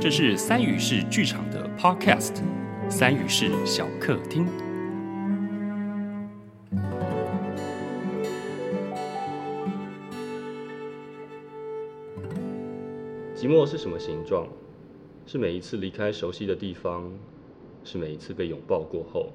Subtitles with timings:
[0.00, 2.42] 这是三语式剧场的 Podcast，
[2.88, 4.46] 三语式小客厅。
[13.36, 14.48] 寂寞是什么形状？
[15.26, 17.12] 是每一次离开熟悉的地方，
[17.84, 19.30] 是每一次被拥抱过后，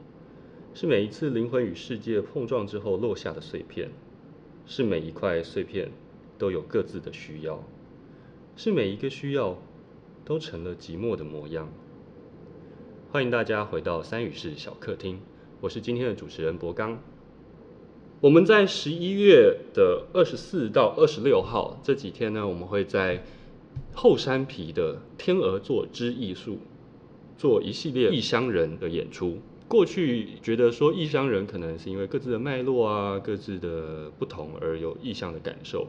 [0.73, 3.91] 是每一次灵魂与世界碰撞之后落下的碎片，
[4.65, 5.91] 是每一块碎片
[6.39, 7.63] 都有各自的需要，
[8.55, 9.55] 是每一个需要
[10.25, 11.69] 都成了寂寞的模样。
[13.11, 15.19] 欢迎大家回到三语室小客厅，
[15.61, 16.97] 我是今天的主持人博刚。
[18.21, 23.23] 我们在十一月的二十四到二十六号这几天呢，我们会在
[23.93, 26.57] 后山皮的天鹅座之艺术
[27.37, 29.37] 做一系列异乡人的演出。
[29.67, 35.87] 过去觉得说异乡人可能是因为各自的脉络啊、各自的不同而有异乡的感受，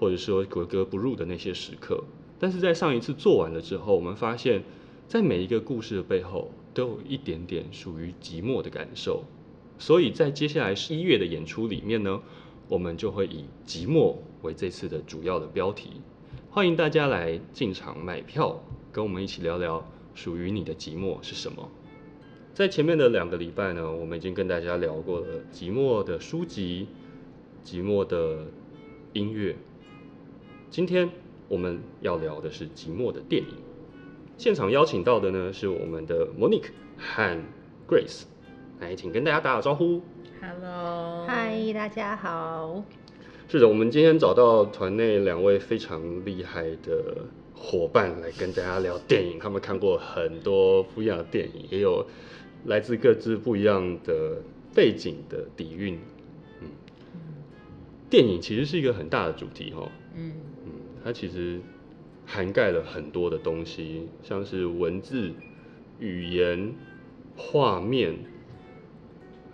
[0.00, 2.02] 或者说格格不入的那些时刻。
[2.40, 4.64] 但是在上一次做完了之后，我们发现，
[5.06, 9.22] 在每一个故事的背后，都有一点点属于寂寞的感受。
[9.78, 12.22] 所以在接下来十一月的演出里面呢，
[12.68, 16.00] 我们就会以寂寞为这次的主要的标题。
[16.50, 21.68] 欢迎大家来进场买票，跟我们一起聊聊属于你的寂寞是什么。
[22.54, 26.88] 在前面的两个礼拜呢，我们已经跟大家聊过了寂寞的书籍、
[27.64, 28.46] 寂寞的
[29.12, 29.56] 音乐。
[30.70, 31.10] 今天
[31.50, 33.48] 我们要聊的是寂寞的电影。
[34.38, 37.42] 现场邀请到的呢是我们的 Monique 和
[37.88, 38.22] Grace，
[38.78, 40.00] 来，请跟大家打打招呼。
[40.40, 42.84] Hello，嗨，大家好。
[43.48, 47.16] 是的，我们今天找到团内两位非常厉害的
[47.52, 49.40] 伙伴来跟大家聊电影。
[49.40, 52.06] 他们看过很多不一样的电影，也有
[52.66, 54.40] 来自各自不一样的
[54.72, 55.98] 背景的底蕴。
[56.60, 56.68] 嗯，
[58.08, 59.82] 电影其实是一个很大的主题哈。
[60.14, 60.59] 嗯，嗯，
[61.04, 61.60] 它其实
[62.26, 65.32] 涵盖了很多的东西，像是文字、
[65.98, 66.74] 语言、
[67.36, 68.16] 画面，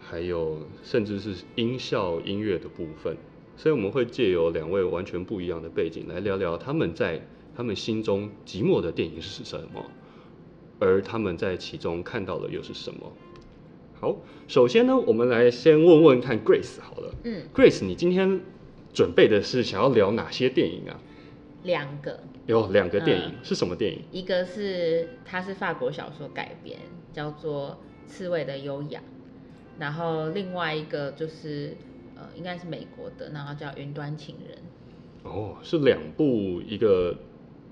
[0.00, 3.16] 还有甚至是音效、音乐的部分。
[3.56, 9.82] 所以我们会借由两位完全不一样的背景来聊聊他们在他们心中寂寞的电影是什么，
[10.78, 13.10] 而他们在其中看到的又是什么。
[13.98, 14.14] 好，
[14.46, 17.14] 首先呢，我们来先问问看 Grace 好了。
[17.24, 18.42] 嗯，Grace，你今天
[18.92, 21.00] 准备的是想要聊哪些电影啊？
[21.66, 24.02] 两个，有两个电影，嗯是什么电影？
[24.10, 26.78] 一个是它是法国小说改编，
[27.12, 27.76] 叫做
[28.10, 29.00] 《刺猬的优雅》，
[29.78, 31.76] 然后另外一个就是
[32.14, 34.56] 呃应该是美国的，然后叫《云端情人》。
[35.28, 37.14] 哦，是两部一个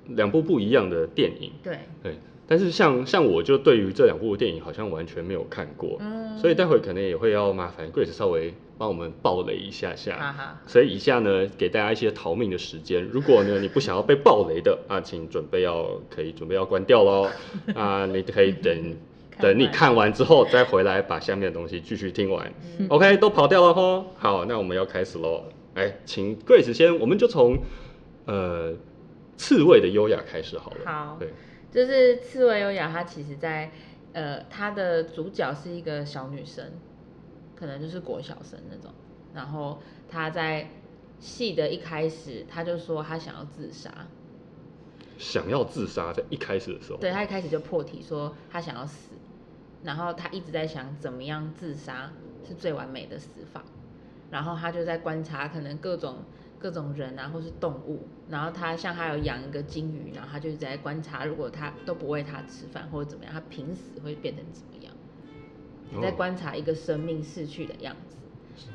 [0.08, 1.52] 两部不一样的电影。
[1.62, 2.16] 对，对，
[2.48, 10.16] 但是像像我就对于这两部电影好像完全没有看过，嗯所以待会可能也会要麻烦 Grace 稍微帮我们爆雷一下下。
[10.16, 13.02] 哈哈，所以以下呢，给大家一些逃命的时间。
[13.02, 17.28] 如果呢你不想要被爆雷的啊，请准备要可以准备要关掉喽。
[17.74, 18.96] 啊，你可以等
[19.40, 22.52] 等你看完之后再回来把下面的东西继续听完。
[22.78, 24.06] 嗯 OK，都跑掉了吼。
[24.16, 25.44] 好，那我们要开始喽。
[25.74, 27.58] 哎，请 Grace 先，我们就从
[28.26, 28.72] 呃
[29.36, 30.76] 刺猬的优雅开始好了。
[30.84, 31.30] 好对，
[31.72, 33.72] 就是《刺猬优雅》，它其实在
[34.12, 36.64] 呃它的主角是一个小女生，
[37.56, 38.92] 可能就是国小生那种，
[39.34, 39.78] 然后
[40.08, 40.68] 他在
[41.20, 43.92] 戏的一开始，他就说他想要自杀。
[45.16, 49.10] 想要自杀，在一开始的时候，对他一开始就破题说他想要死，
[49.84, 52.10] 然后他一直在想怎么样自杀
[52.46, 53.62] 是最完美的死法，
[54.30, 56.16] 然后他就在观察可能各种
[56.58, 64.73] 各种人啊或是动物，然后他像他有养一个金鱼，然后他就一直在观察，如果他都不喂它吃饭或者怎么样，他濒死会变成怎么样？
[65.94, 68.16] 你在哦观察一个生命逝去的样子。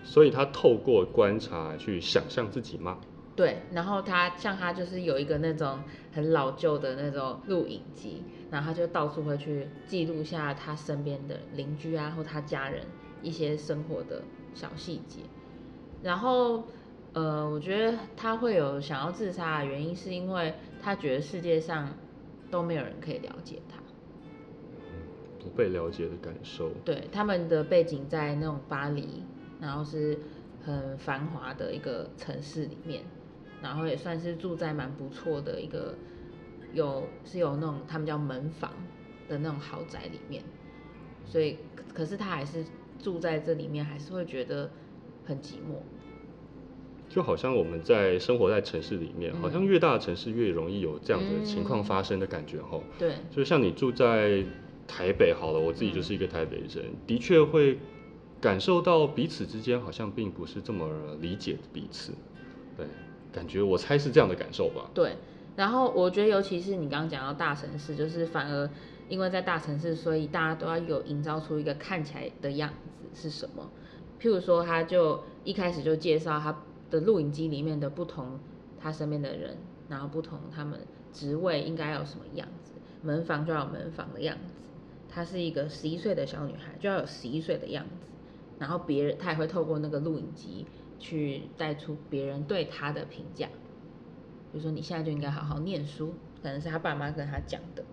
[0.03, 2.97] 所以他透过观察去想象自己吗？
[3.35, 5.79] 对，然后他像他就是有一个那种
[6.11, 8.21] 很老旧的那种录影机，
[8.51, 12.83] 然后他就到处会去记录下他身边的邻居啊或他家人
[13.21, 14.21] 一些生活的
[14.53, 15.21] 小细节。
[16.03, 16.65] 然后，
[17.13, 21.89] 呃，我觉得他会有想要自杀的原因，是因为他觉得世界上
[22.51, 23.78] 都没有人可以了解他。
[25.49, 26.69] 不被了解的感受。
[26.85, 29.23] 对，他们的背景在那种巴黎，
[29.59, 30.17] 然后是
[30.63, 33.03] 很繁华的一个城市里面，
[33.61, 35.95] 然后也算是住在蛮不错的一个
[36.73, 38.71] 有是有那种他们叫门房
[39.27, 40.43] 的那种豪宅里面，
[41.25, 42.63] 所以可可是他还是
[42.99, 44.69] 住在这里面，还是会觉得
[45.25, 45.81] 很寂寞。
[47.09, 52.79] 就好像我们在生活在城市里面，嗯好像越大的城市越容易有这样的情况嗯发生的感觉哈。
[52.99, 54.45] 对，就像你住在
[54.89, 57.77] 台北好了，我自己就是一个台北人，的确会
[58.41, 60.89] 感受到彼此之间好像并不是这么
[61.21, 62.11] 理解彼此。
[62.75, 62.87] 对，
[63.31, 64.89] 感觉我猜是这样的感受吧。
[64.95, 65.15] 对，
[65.55, 68.67] 然后我觉得，尤其是你刚刚讲到大城市，就是反而
[69.07, 72.71] 因为在大城市，所以大家都要有营造出一个看起来的样
[73.13, 73.69] 子是什么。
[74.19, 78.39] 譬如说，他就一开始就介绍他的录影机里面的不同，
[78.79, 79.55] 他身边的人，
[79.87, 80.79] 然后不同他们
[81.13, 84.53] 职位应该有什么样子，门房就要有门房的样子。
[85.09, 88.07] 她是一个十一岁的小女孩，就要有十一岁的样子。
[88.59, 90.65] 然后别人他也会透过那个录影机
[90.99, 93.47] 去带出别人对她的评价。
[94.51, 96.13] 比如说你现在就应该好好念书，
[96.43, 97.85] 可能是他爸妈跟他讲的，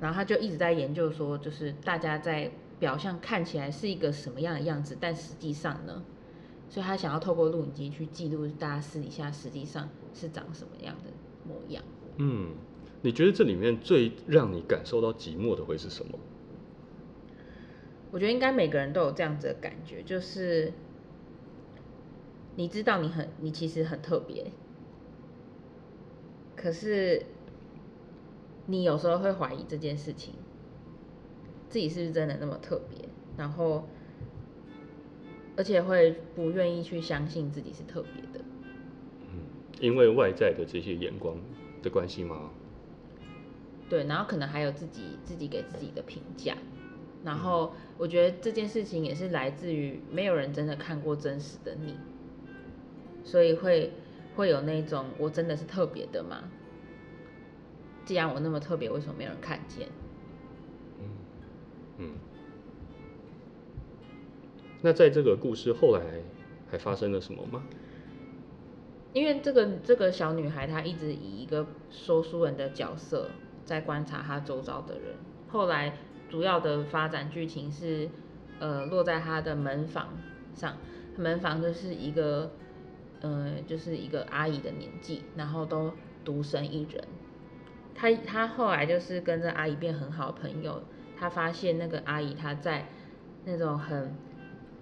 [0.00, 6.02] 然后他就一直在研究说，就是大家在表象看起来是一个什么样的样子，但实际上呢，
[6.68, 11.10] 所以他想要透过录影机去记录大家私底下实际上是长什么样的
[11.48, 11.82] 模样。
[12.16, 12.50] 嗯，
[13.04, 16.18] 你觉得这里面最让你感受到寂寞的会是什么？
[18.10, 20.72] 我觉得应该每个人都有这样子的感觉，就是
[22.56, 24.46] 你知道你很，你其实很特别。
[26.56, 27.26] 可是，
[28.64, 30.32] 你有时候会怀疑这件事情，
[31.68, 33.06] 自己是不是真的那么特别？
[33.36, 33.86] 然后，
[35.58, 38.42] 而且会不愿意去相信自己是特别的。
[39.30, 39.40] 嗯，
[39.78, 41.36] 因为外在的这些眼光
[41.82, 42.50] 的关系吗？
[43.88, 46.56] 对，然后可能还有自己自己给自己的评价。
[47.24, 51.96] 然后，我觉得这件事情也是来自于没有人真的看过真实的你，
[53.24, 53.92] 所以会。
[54.36, 56.50] 会有那种我真的是特别的吗？
[58.04, 59.86] 既然我那么特别，为什么没有人看见？
[60.98, 61.06] 嗯
[61.98, 62.10] 嗯。
[64.82, 66.02] 那在这个故事后来
[66.68, 67.62] 还发生了什么吗？
[69.12, 73.30] 因为这个这个小女孩她一直以一个说书人的角色
[73.64, 75.14] 在观察他周遭的人，
[75.48, 75.94] 后来
[76.28, 78.08] 主要的发展剧情是
[78.58, 80.08] 呃落在他的门房
[80.54, 80.76] 上，
[81.16, 82.50] 门房就是一个。
[83.26, 85.90] 嗯，就是一个阿姨的年纪，然后都
[86.26, 87.02] 独身一人。
[87.94, 90.82] 他他后来就是跟着阿姨变很好朋友。
[91.16, 92.86] 他发现那个阿姨她在
[93.46, 94.14] 那种很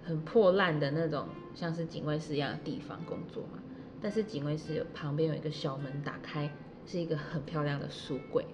[0.03, 3.59] 很破烂的那种像是警卫室一样的地方工作嘛。
[4.01, 6.51] 但是警卫室旁边有一个小门打开，
[6.85, 8.45] 是一个很漂亮的书柜。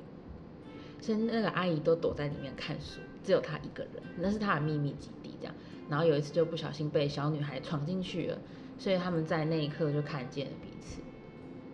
[1.02, 5.54] 所以那个阿姨都躲在里面看书，只有她一个人，那是她的秘密基地这样。
[5.90, 8.38] 然后有一次就不小心被小女孩闯进去了。
[8.78, 11.02] 所以他们在那一刻就看见了彼此。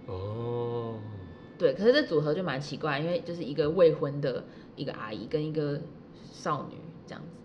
[0.08, 0.98] 哦，
[1.56, 4.44] 对，可是这组合就蛮奇怪，因为就是一个未婚的
[4.76, 5.80] 一个阿姨跟一个
[6.32, 7.38] 少女这样子，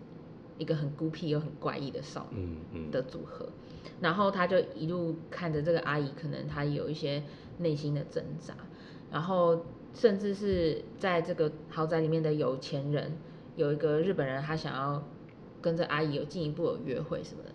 [0.57, 2.57] 一个很孤僻又很怪异的少女
[2.89, 3.49] 的组合。
[3.99, 7.21] 然后他就一路看着这个阿姨，可能她有一些
[7.59, 8.55] 内心的挣扎，
[9.11, 13.11] 然后甚至是在这个豪宅里面的有钱人，
[13.55, 15.03] 有一个日本人，他想要
[15.61, 17.49] 跟这阿姨有进一步的约会什么的。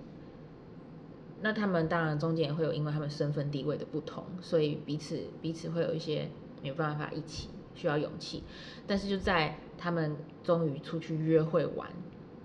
[1.42, 6.28] 那他们当然中间也会有，因为他们身份地位的不同，所以彼此彼此会有一些
[6.62, 8.42] 没办法一起，需要勇气。
[8.86, 11.88] 但是就在他们终于出去约会玩，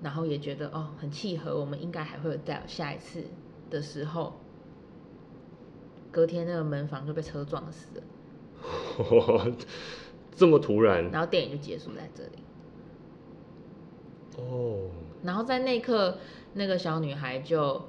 [0.02, 3.24] 然后也觉得哦很契合，我们应该还会有再有下一次
[3.70, 4.34] 的时候，
[6.12, 8.04] 隔天那个门房就被车撞死了。
[10.36, 11.10] 这么突然？
[11.12, 12.32] 然后电影就结束在这里。
[14.38, 14.90] 哦。
[15.24, 16.18] 然后在那一刻，
[16.54, 17.82] 那个小女孩就。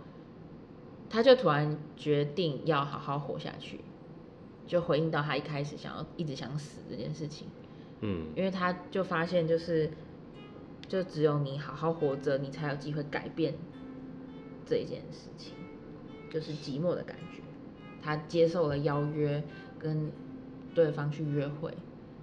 [1.14, 3.81] 她就突然决定要好好活下去，
[4.67, 7.49] 就回应到她一开始想要一直想死这件事情。
[8.00, 9.91] 嗯，因为她就发现就是，
[10.88, 13.52] 就只有你好好活着，你才有机会改变
[14.64, 15.52] 这一件事情，
[16.31, 17.43] 就是寂寞的感觉。
[18.02, 19.45] 她接受了邀约，
[19.79, 20.11] 跟
[20.75, 21.73] 对方去约会。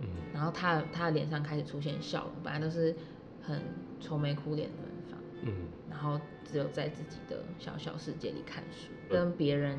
[0.02, 2.96] 嗯，然后他他的脸上开始出现笑容，本来都是
[3.42, 3.62] 很
[4.00, 5.20] 愁眉苦脸的门房。
[5.44, 6.20] 嗯，然后。
[6.52, 9.78] 只有在自己的小小世界里看书，跟别人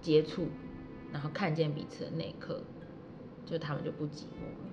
[0.00, 0.48] 接触，
[1.12, 2.62] 然后看见彼此的那一刻，
[3.44, 4.70] 就他们就不寂寞了。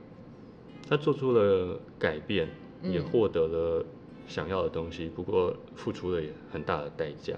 [0.87, 2.47] 他做出了改变，
[2.81, 3.85] 也获得了
[4.25, 7.35] 想要的东西，不过付出了也很大的代价，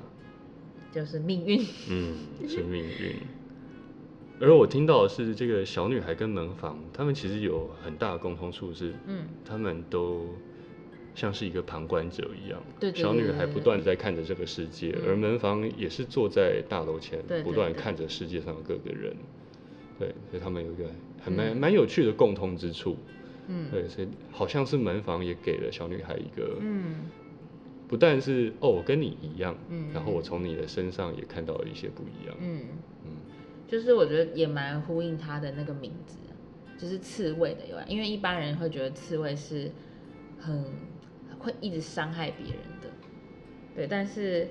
[0.91, 1.59] 就是命运。
[1.89, 2.15] 嗯，
[2.47, 3.15] 是命运。
[4.39, 10.25] 而我听到的是，这个小女孩跟门房，他们其实有很大的共同处，是，嗯，他们都。
[11.17, 19.15] 像是一个旁观者一样，对小女孩不断在看着这个世界，而门房也是坐在大楼前，不断看着世界上的各个人，
[19.97, 20.83] 对，所以他们有一个
[21.23, 22.97] 很蛮蛮有趣的共通之处，
[23.47, 27.05] 嗯，对，所以好像是门房也给了小女孩一个，嗯，
[27.87, 32.35] 不但是哦，我跟你一样，嗯，然后我从你的身上也看到了一些不一样，
[33.67, 36.17] 就是我觉得也蛮呼应他的那个名字，
[36.77, 39.71] 就是刺猬的由来，因为一般人会觉得刺猬是
[40.39, 40.63] 很。
[41.37, 42.89] 会一直伤害别人的，
[43.75, 44.47] 对，但是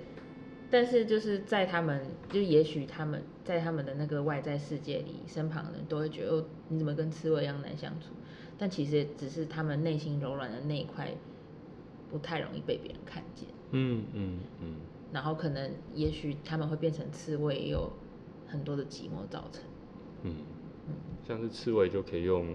[0.71, 8.11] 但是就是在他们，就也许他们在他们的那个外在世界里，身旁的人都会觉得，哦，你怎么跟刺猬一样难相处？
[8.57, 11.13] 但其实只是他们内心柔软的那一块，
[12.13, 13.49] 不太容易被别人看见。
[13.73, 14.77] 嗯嗯嗯，
[15.11, 17.93] 然后可能也许他们会变成刺猬，也有
[18.47, 19.63] 很多的寂寞造成。
[20.23, 20.35] 嗯，
[21.27, 22.55] 像是刺猬就可以用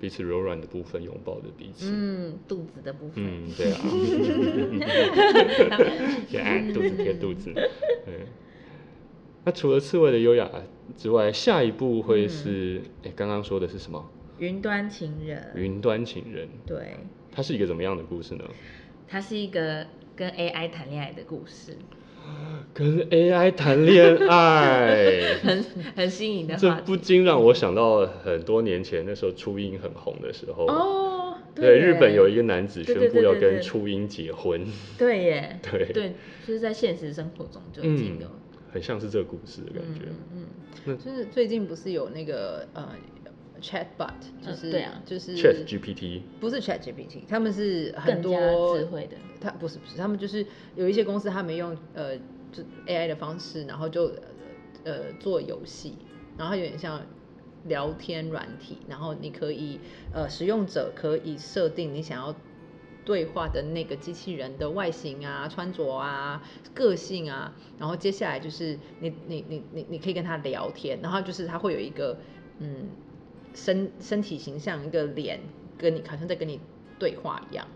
[0.00, 1.90] 彼此柔软的部分拥抱着彼此。
[1.92, 3.24] 嗯，肚子的部分。
[3.24, 3.80] 嗯，对啊，
[6.28, 7.52] 贴爱肚子贴肚子。
[8.06, 8.12] 嗯，
[9.44, 10.50] 那除了刺猬的优雅
[10.96, 14.04] 之外，下一步会是哎，刚刚说的是什么？
[14.38, 15.52] 云端情人。
[15.54, 16.48] 云端情人。
[16.66, 16.96] 对。
[17.30, 18.44] 它是一个怎么样的故事呢？
[19.08, 21.76] 它是一个跟 AI 谈恋爱的故事。
[22.72, 25.64] 跟 AI 谈恋爱， 很
[25.94, 26.56] 很新颖的。
[26.56, 30.66] 这不禁让我想到很多年前那时候初音很红的时候。
[30.66, 31.36] 哦。
[31.54, 34.66] 对，日本有一个男子宣布要跟初音结婚。
[34.98, 35.60] 对耶。
[35.62, 35.84] 对。
[35.92, 36.14] 对，
[36.44, 38.26] 就是在现实生活中就已经有。
[38.72, 40.00] 很像是这个故事的感觉。
[40.34, 40.46] 嗯
[40.86, 40.98] 嗯。
[40.98, 42.88] 就是最近不是有那个呃。
[43.64, 48.30] Chatbot 就是对啊，就是 ChatGPT，不是 ChatGPT，他们是很多
[48.76, 52.14] 智慧的，他不是不是，他们就是有一些公司他们用呃
[52.52, 54.12] 就 AI 的方式，然后就
[54.84, 55.96] 呃做游戏，
[56.36, 57.00] 然后有点像
[57.64, 59.80] 聊天软体，然后你可以
[60.12, 62.36] 呃使用者可以设定你想要
[63.02, 66.42] 对话的那个机器人的外形啊、穿着啊、
[66.74, 72.18] 个性啊，然后接下来就是你你你你你可以跟他聊天，然后就是他会有一个
[72.58, 72.88] 嗯。
[73.54, 75.40] 身身体形象一个脸，
[75.78, 76.60] 跟你好像在跟你
[76.98, 77.66] 对话一样，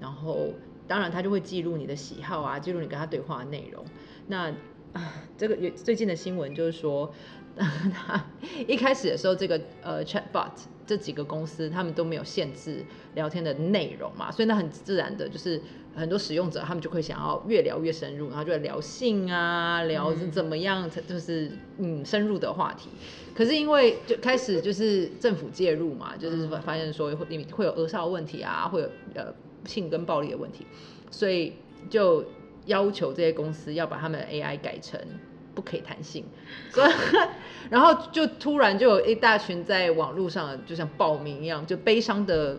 [0.00, 0.48] 然后
[0.86, 3.84] 当然他就会记录你的喜好啊，记录你跟他对话的内容。
[4.26, 4.50] 那
[4.92, 7.12] 啊，这个最近的新闻就是说，
[7.56, 8.26] 他
[8.66, 10.50] 一开始的时候，这个呃 Chatbot
[10.90, 15.62] 这几个公司他们都没有限制聊天的内容嘛，所以那很自然的就是
[15.94, 22.88] 很多使用者他们就会想要越聊越深入，然后就聊性啊，聊怎么样，就是嗯深入的话题。
[23.36, 29.32] 可是因为就开始就是政府介入嘛，就是发现说会会有额少问题啊，会有呃
[29.64, 30.66] 性跟暴力的问题，
[31.08, 31.52] 所以
[31.88, 32.24] 就
[32.66, 35.00] 要求这些公司要把他们的 AI 改成
[35.60, 36.24] 不可以弹性，
[36.72, 36.90] 所以
[37.68, 42.58] 然后就突然就有一大群在网络上就像报名一样，就悲伤的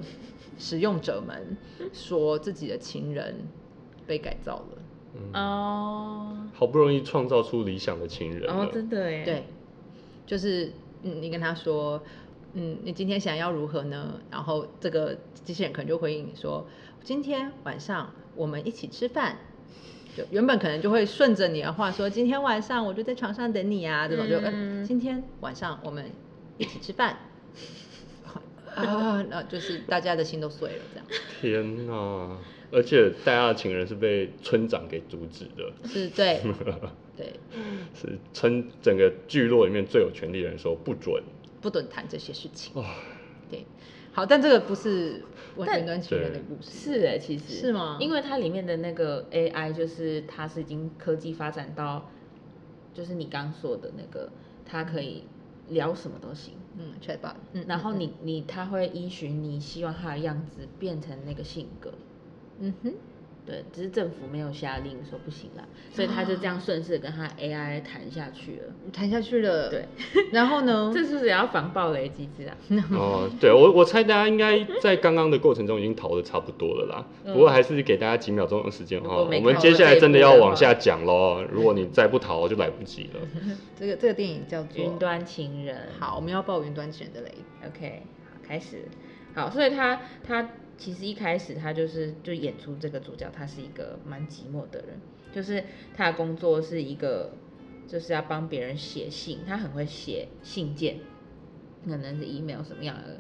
[0.60, 1.58] 使用者们
[1.92, 3.36] 说自己的情人
[4.06, 4.58] 被改造
[5.34, 9.44] 了，哦，好不容易创造出理想的情人，哦，真的哎，对。
[10.28, 12.02] 就是嗯，你跟他说，
[12.54, 14.20] 嗯，你今天想要如何呢？
[14.30, 16.66] 然后这个机器人可能就回应你说，
[17.04, 19.38] 今天晚上我们一起吃饭。
[20.16, 24.40] 就原本可能就会顺着你的话说，今天晚上我就在床上等你啊，这种就，
[24.86, 26.06] 今天晚上我们
[26.58, 27.18] 一起吃饭。
[28.74, 31.06] 啊，那就是大家的心都碎了，这样。
[31.42, 32.38] 天哪！
[32.72, 35.72] 而且大家的情人是被村长给阻止的。
[35.86, 36.42] 是，对。
[37.18, 37.34] 对，
[37.94, 41.22] 是村整个聚落里面最有权力的人说不准，
[41.60, 42.74] 不准谈这些事情。
[43.52, 43.66] 对，
[44.14, 45.22] 好，但这个不是
[45.58, 47.54] 云端情人的故事，是哎，其实。
[47.54, 47.98] 是吗？
[48.00, 52.10] 因为它里面的那个 AI 就是它是已经科技发展到，
[52.94, 54.30] 就是你刚说的那个，
[54.66, 55.24] 它可以
[55.70, 61.94] 聊什么都行，嗯，Chatbot，嗯，然后你你它会依循你希望它的样子变成那个性格，
[62.60, 62.94] 嗯哼。
[63.44, 69.70] 对，只是政府没有下令说不行啦，所以他就这样顺势跟他 AI 谈下去了，谈下去了。
[69.70, 69.86] 对，
[70.32, 70.92] 然后呢？
[70.94, 72.56] 这是不是也要防暴雷机制啊？
[72.94, 81.44] 哦，对我我猜大家应该在刚刚的过程中已经逃的差不多了啦，不过还是给大家几秒钟的时间哈，我们接下来真的要往下讲喽。
[81.52, 83.20] 如果你再不逃，就来不及了。
[83.76, 85.90] 这个这个电影叫做《云端情人》。
[86.00, 87.34] 好，我们要报云端情人的雷。
[87.68, 88.84] OK，好，开始。
[89.34, 90.48] 好，所以他他。
[90.82, 95.00] 其实一开始他就是就演出这个主角，他是一个蛮寂寞的人，
[95.32, 95.64] 就是
[95.96, 97.34] 他的工作是一个
[97.88, 100.98] 就是要帮别人写信，他很会写信件，
[101.86, 103.20] 可能是 email 什么样的，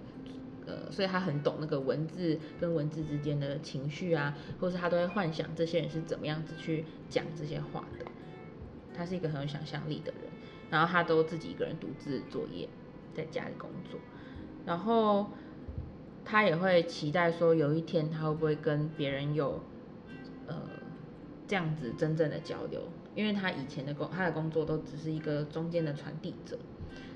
[0.65, 8.05] 呃，所以他很懂那个文字跟文字之间的情绪啊，或是他都会幻想这些人是怎么样子去讲这些话的。
[8.91, 10.23] 他是一个很有想象力的人，
[10.71, 12.67] 然后他都自己一个人独自作业，
[13.13, 13.99] 在家里工作，
[14.65, 15.29] 然后。
[16.23, 19.61] 他也会期待说，有一天他会不会跟别人有，
[20.47, 20.55] 呃，
[21.47, 22.81] 这样子真正的交流？
[23.13, 26.57] 因为他以前的工，他的工作都只是一个中间的传递者，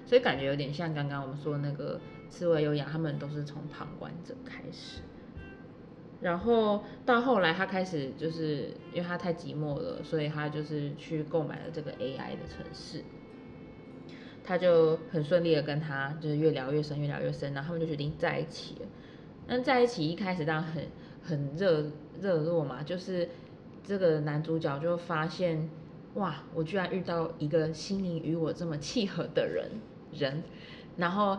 [0.05, 5.00] 所以感觉有点像刚刚我们说那个刺猬优雅，他们都是从旁观者开始，
[6.19, 13.03] 然后到后来他开始就是因为他太寂寞了，所以他就是去购买了这个 AI 的城市。
[14.45, 18.85] 他就很顺利的跟他就是越聊越深，越聊越深，然后他们就决定在一起了。
[19.47, 20.83] 那在一起一开始当然很
[21.23, 21.85] 很热
[22.21, 23.29] 热络嘛，就是
[23.83, 25.69] 这个男主角就发现
[26.15, 29.69] 哇，我居然遇到一个心灵与我这么契合的人
[30.13, 30.43] 人，
[30.97, 31.37] 然后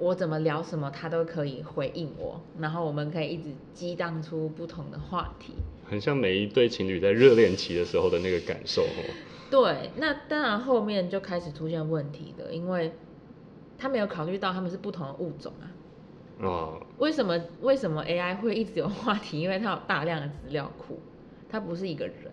[0.00, 5.52] 我怎么聊什么他都可以回应我，然后我们可以一直激荡出不同的话题。
[5.84, 9.04] 很像每一对情侣在热恋期的时候的那个感受哦。
[9.50, 12.92] 对，那当然后面就开始出现问题的，因为
[13.76, 15.68] 他没有考虑到他们是不同的物种啊。
[16.42, 19.40] 哦，为什么为什么 AI 会一直有话题？
[19.42, 20.98] 因为它有大量的资料库，
[21.48, 22.32] 它不是一个人，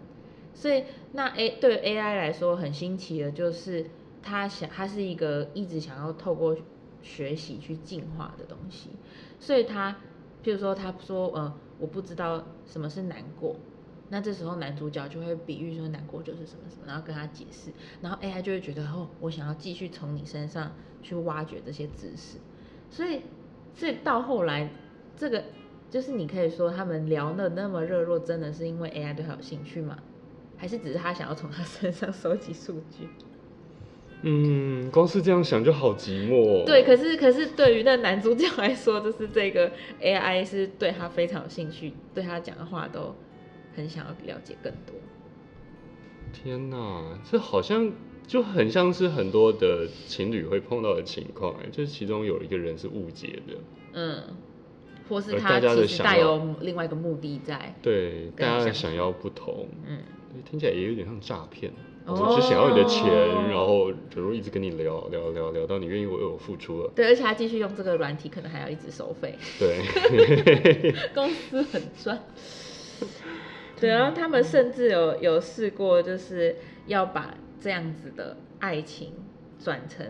[0.53, 3.87] 所以那 A 对 AI 来说很新奇的就是
[4.23, 6.55] 它想它是一个一直想要透过
[7.07, 8.89] 学习去进化的东西，
[9.39, 9.93] 所以他
[10.43, 13.55] 譬如说他说呃我不知道什么是难过，
[14.09, 17.71] 那这时候男主角就会比喻说难过就是什么什么，然后跟他解释，
[18.01, 22.37] 然后 AI 就会觉得哦我想要继续从你身上去挖掘这些知识，
[22.89, 23.21] 所以。
[23.75, 24.67] 所以到后来，
[25.15, 25.43] 这个
[25.91, 29.99] 就是你可以说他们聊的那么热络，真的是因为 AI 对他有兴趣吗？
[30.57, 33.07] 还是只是他想要从他身上收集数据？
[34.21, 36.65] 嗯，光是这样想就好寂寞。
[36.65, 39.71] 对，可是可是对于那男主角来说，就是这个
[40.01, 43.15] AI 是对他非常有兴趣，对他讲的话都
[43.75, 44.95] 很想要了解更多。
[46.33, 47.91] 天哪，这好像。
[48.27, 53.53] 就很像是很多的情侣会碰到的情况，哎，就是其中有一个人是误解的，
[53.93, 54.21] 嗯，
[55.07, 59.99] 或是他其实带有另外一个目的在，对，大家想要不同，嗯，
[60.49, 61.71] 听起来也有点像诈骗，
[62.05, 63.05] 我只想要你的钱，
[63.49, 72.21] 然后比如一直跟你聊聊聊聊到你愿意为我付出了，对，而且他继续用这个软体，可能还要一直收费，对， 公司很赚，
[73.79, 76.55] 对，然后他们甚至有有试过，就是
[76.87, 77.33] 要把。
[77.59, 79.11] 这样子的爱情
[79.59, 80.05] 转成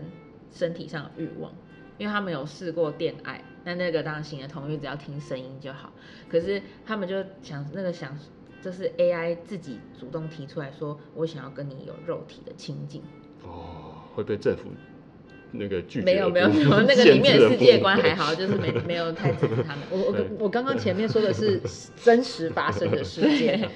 [0.52, 1.50] 身体上的欲望，
[1.96, 5.90] 因为他们有试过恋爱，那那个当然行得通，因为只要听声音就好。
[6.28, 8.14] 可是他们就想那个想，
[8.62, 13.02] 就是 AI 自己主动提出来说，我想要跟你有肉体的亲近。
[13.44, 14.64] 哦，会被政府。
[15.50, 19.78] 那个拒绝没有没有没有 那个里面的世界观还好，就是没没有太支持他们。
[19.90, 21.58] 我我我刚刚前面说的是
[21.96, 23.66] 真实发生的事件，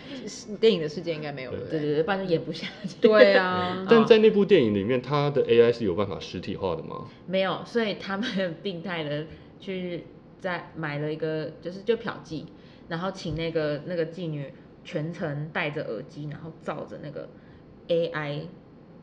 [0.60, 1.58] 电影的世界应该没有了。
[1.70, 2.96] 对对对，不然就演不下去。
[3.00, 7.08] 对啊，但在那部电影里面，他的 AI 是有办法实体化的吗？
[7.26, 9.24] 没有，所以他们病态的
[9.58, 10.04] 去
[10.40, 12.44] 在买了一个，就是就嫖妓，
[12.88, 14.52] 然后请那个那个妓女
[14.84, 17.28] 全程戴着耳机，然后照着那个
[17.88, 18.42] AI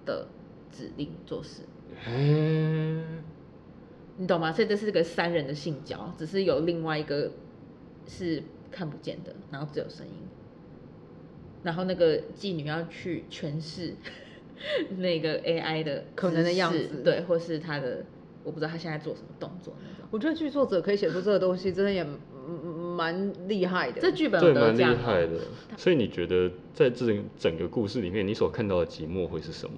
[0.06, 0.28] 的
[0.72, 1.64] 指令做事。
[2.08, 3.24] 嗯，
[4.18, 4.52] 你懂吗？
[4.52, 7.32] 所以这是个三人的性交，只是有另外一个
[8.08, 10.14] 是看不见的，然后只有声音。
[11.62, 13.94] 然后那个妓女要去诠释
[14.98, 18.06] 那个 AI 的可能的样子，对，或是他的，
[18.44, 20.08] 我不知道他现在做什么动作那种。
[20.12, 22.06] 我觉得剧作者可以写出这个东西，真的也
[23.00, 24.02] 蛮厉害的。
[24.02, 25.40] 这剧本对蛮厉害的。
[25.78, 29.78] 所以你觉得在这整个故事里面，你所看到的寂寞会是什么？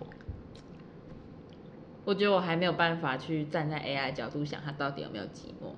[2.03, 5.75] 我觉得我还没有办法去站在 AI 角度想他到底有没有寂寞。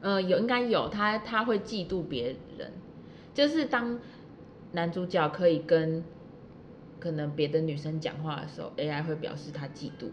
[0.00, 2.72] 呃，有应该有，他他会嫉妒别人，
[3.34, 3.98] 就是当
[4.72, 6.02] 男主角可以跟
[6.98, 10.08] 可能别的女生讲话的时候，AI 会表示他嫉妒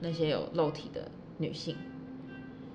[0.00, 1.76] 那些有肉体的女性。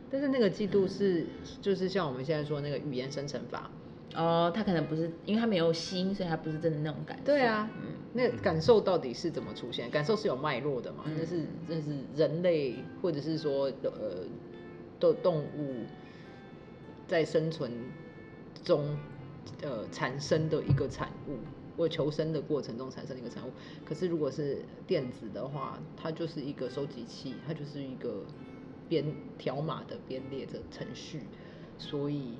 [0.09, 1.25] 但是那个嫉妒是
[1.61, 3.69] 就是像我们现在说那个语言生成法。
[4.15, 7.25] 哦，他可能不是，因为他没有心，所以他不是真的那种感受。
[7.25, 9.91] 对啊，嗯，那感受到底是怎么出现？
[9.91, 11.03] 感受是有脉络的嘛？
[11.05, 14.25] 那是那是人类或者是说呃
[14.99, 15.83] 的动物
[17.05, 17.71] 在生存
[18.63, 18.97] 中
[19.61, 21.37] 呃产生的一个产物，
[21.77, 23.51] 或求生的过程中产生的一个产物。
[23.85, 28.23] 可是如果是电子的话，它就是一个收集器，它就是一个
[28.89, 29.03] 编
[29.37, 31.21] 条码的编列的程序，
[31.77, 32.33] 所以。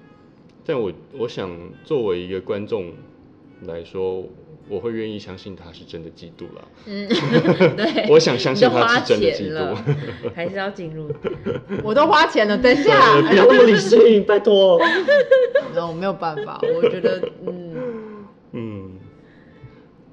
[0.65, 1.49] 但我我想
[1.86, 2.91] 作为一个观众
[3.65, 4.27] 来说，
[4.67, 6.67] 我会愿意相信他是真的嫉妒了。
[6.86, 7.07] 嗯，
[7.77, 9.75] 对，我想相信他是真的嫉妒，
[10.36, 11.10] 还是要进入？
[11.83, 14.77] 我都花钱了，等一下，不要那么理性，拜托。
[15.73, 18.91] 那我没有办法，我觉得，嗯嗯。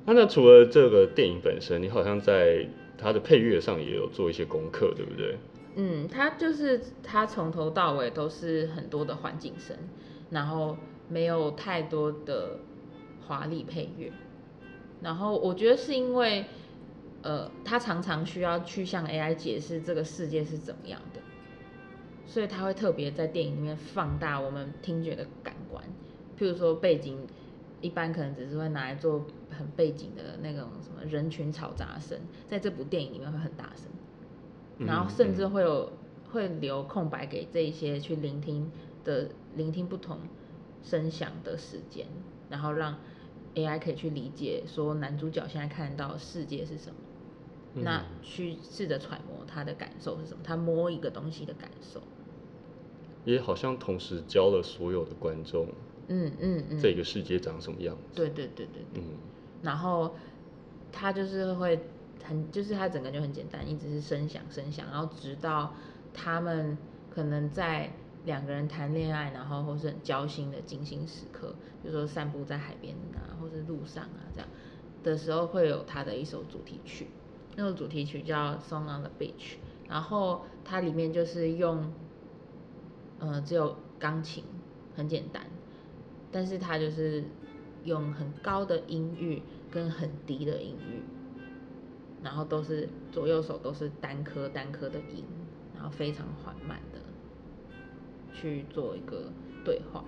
[0.07, 5.37] 那那除了这个电影本身，你好像在它的配乐上也有做一些功课，对不对？
[5.77, 9.77] 嗯，它就是它从头到尾都是很多的环境声。
[10.31, 10.77] 然后
[11.09, 12.59] 没有太多的
[13.25, 14.11] 华丽配乐，
[15.01, 16.47] 然后我觉得是因为，
[17.23, 21.21] 呃，他常常需要去向 AI 解释这个世界是怎么样的，
[22.27, 25.85] 所以他会特别在电影里面放大我们听觉的感官，
[26.37, 27.29] 譬如说背景，
[27.81, 33.85] 一般可能只是会拿来做很背景的那种什么人群嘈杂声，在这部电影里面会很大声，
[34.79, 35.93] 然后甚至会有
[36.33, 38.71] 会留空白给这一些去聆听。
[39.05, 40.19] 的聆听不同
[40.83, 42.07] 声响的时间，
[42.49, 42.97] 然后让
[43.55, 46.97] AI 可以去理解说男主角现在看到世界是什么，
[47.83, 52.01] 那嗯去试着揣摩他的感受是什么，他摸一个东西的感受。
[53.27, 55.67] 也好像同时教了所有的观众
[56.09, 58.03] 嗯嗯嗯，这个世界长什么样子。
[58.15, 59.03] 对对对对对。
[59.03, 59.19] 嗯
[59.61, 60.15] 然后
[60.91, 61.79] 他就是会
[62.25, 65.75] 很，就是它整个就很简单，一直是声响声响，然后直到
[66.13, 66.77] 他们
[67.11, 67.91] 可能在
[68.25, 74.49] 两个人谈恋爱，然后或是很交心的精心时刻，比如说散步在海边啊，或是路上啊这样
[75.03, 77.09] 的时候，会有他的一首主题曲，
[77.57, 79.33] 那首主题曲叫《Song on the Beach》，
[79.87, 81.93] 然后它里面就是用，
[83.19, 84.45] 呃，只有钢琴，
[84.97, 85.45] 很简单，
[86.33, 87.25] 但是它就是
[87.85, 91.03] 用很高的音域跟很低的音域，
[92.25, 95.23] 然后都是左右手都是单颗单颗的音，
[95.75, 96.99] 然后非常缓慢的
[98.33, 99.31] 去做一个
[99.65, 100.03] 对话，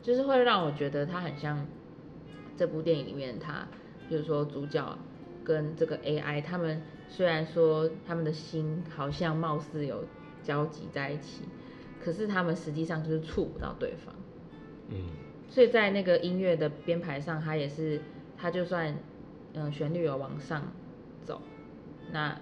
[0.00, 1.66] 就是会让我觉得它很像
[2.56, 3.66] 这部电影里面他，
[4.08, 4.96] 比如说主角
[5.44, 10.04] 跟这个 AI，他们虽然说他们的心好像貌似有
[10.42, 11.42] 交集在一起，
[12.02, 14.14] 可是他们实际上就是触不到对方。
[14.88, 14.96] 嗯
[15.48, 18.00] 所以在那个音乐的编排上，它也是，
[18.36, 18.94] 它就算
[19.54, 20.68] 嗯旋律有往上走，
[22.12, 22.38] 那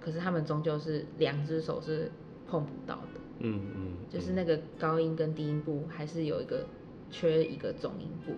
[0.00, 2.10] 可是他们终究是两只手是
[2.48, 6.66] 碰不到的，嗯嗯，就是那个高音跟低音部还是有一个
[7.10, 8.32] 缺一个中音部，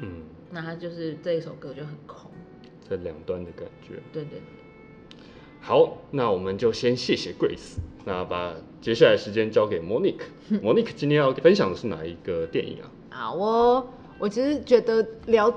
[0.00, 2.30] 嗯，那它就是这一首歌就很空，
[2.88, 4.00] 在两端的感觉。
[4.12, 5.18] 对对对，
[5.60, 10.22] 好，那我们就先谢谢 Grace，那把接下来时间交给 Monique。
[10.62, 12.90] Monique 今天要分享的是哪一个电影啊？
[13.10, 15.52] 啊，我我其实觉得聊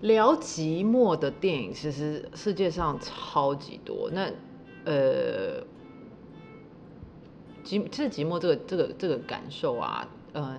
[0.00, 4.10] 聊寂寞的电影，其实世界上超级多。
[4.12, 4.30] 那
[4.84, 5.60] 呃，
[7.64, 10.58] 寂其实寂寞这个这个这个感受啊，呃，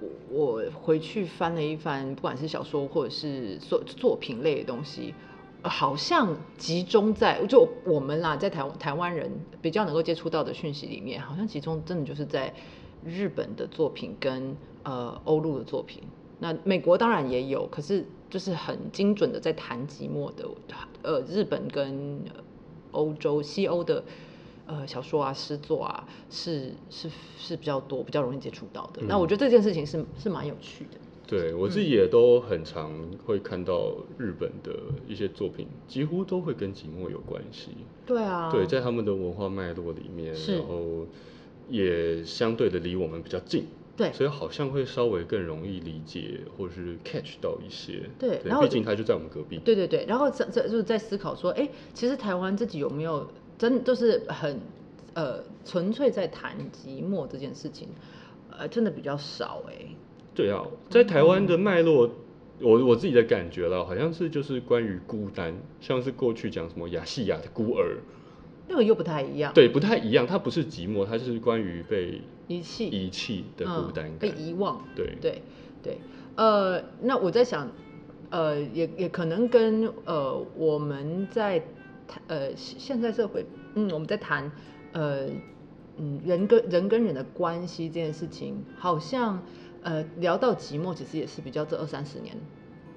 [0.00, 5.14] 我我回去翻了一翻，不管是小说或者是作作品类的东西。
[5.66, 9.30] 好像集中在就我们啦，在台台湾人
[9.62, 12.52] 比较能够接触到的讯息里面，好像集中真的就是在
[13.02, 16.02] 日本的作品跟呃欧陆的作品。
[16.44, 20.46] 那美国当然也有，可是就是很精准的在谈寂寞的，
[21.00, 22.44] 呃，日本跟呃
[22.90, 24.04] 欧洲西欧的
[24.66, 29.00] 呃小说啊、诗作啊，是是是比较多、比较容易接触到的。
[29.08, 30.98] 那我觉得这件事情是是蛮有趣的。
[31.26, 32.92] 对我自己也都很常
[33.24, 34.78] 会看到日本的
[35.08, 37.70] 一些作品，几乎都会跟寂寞有关系。
[38.04, 41.06] 对啊，对，在他们的文化脉络里面，然后
[41.70, 43.64] 也相对的离我们比较近，
[43.96, 48.02] 对所以好像会稍微更容易理解或是 catch 到一些。
[48.18, 49.58] 对然后毕竟他就在我们隔壁。
[49.64, 54.60] 对对对，然后在在就是在思考说，哎，其实台湾自己有没有真就是很
[55.14, 57.88] 呃纯粹在谈寂寞这件事情，
[58.50, 59.74] 呃，真的比较少哎。
[60.34, 62.10] 对啊，在台湾的脉络，
[62.60, 67.98] 我我自己的感觉了，好像是就是关于孤单，像是过去讲什么亚细亚的孤儿，
[68.66, 72.86] 那个又不太一样，，对，不太一样，它不是寂寞，它是关于被遗弃。
[72.88, 74.28] 遗弃的孤单嗯、被。
[74.30, 75.16] 遗忘，对。
[75.20, 75.42] 对
[75.82, 75.98] 对，
[76.36, 77.70] 呃，那我在想，
[78.30, 81.62] 呃，也也可能跟呃我们在
[82.08, 84.50] 谈呃现现在社会，嗯，我们在谈
[84.92, 85.26] 呃
[85.98, 89.42] 嗯人跟人跟人的关系这件事情，好像
[89.82, 92.34] 呃聊到寂寞，其实也是比较这二三十年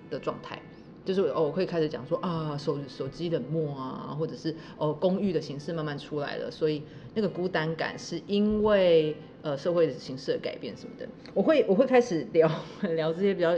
[0.10, 0.62] 的状态。
[1.08, 11.08] 就是哦，我会开始讲说啊，手手机冷漠啊，或者是哦，公寓的形式慢慢出来了，所以那个孤单感是因为呃社会的形式的改变什么的。
[11.34, 12.52] 我会我会开始聊
[12.98, 13.54] 聊这些比较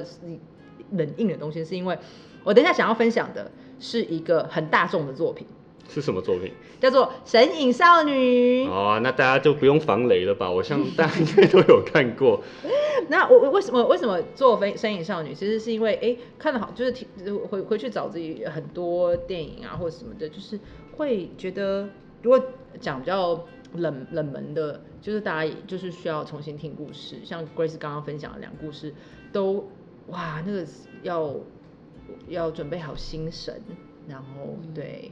[0.92, 1.98] 冷硬的东西，是因为
[2.44, 5.48] 我等一下想要分享的是一个很大众的作品，
[5.90, 6.54] 是什么作品？
[6.80, 8.66] 叫做《神隐少女》。
[8.70, 10.50] 哦，那大家就不用防雷了吧？
[10.50, 12.42] 我想大家应该都有看过。
[13.10, 15.34] 那我我为什么为什么做非神影少女？
[15.34, 17.08] 其实是因为哎看得好，就是听
[17.48, 20.60] 回回去找自己很多电影啊或者什么的，就是
[20.96, 21.90] 会觉得
[22.22, 22.40] 如果
[22.80, 28.94] 讲比较冷冷门的，就是大家也就是需要重新听故事，像 Grace 刚刚分享的两故事，
[29.32, 29.68] 都
[30.08, 30.66] 哇那个
[31.02, 31.36] 要
[32.28, 33.62] 要准备好心神，
[34.08, 35.12] 然后对。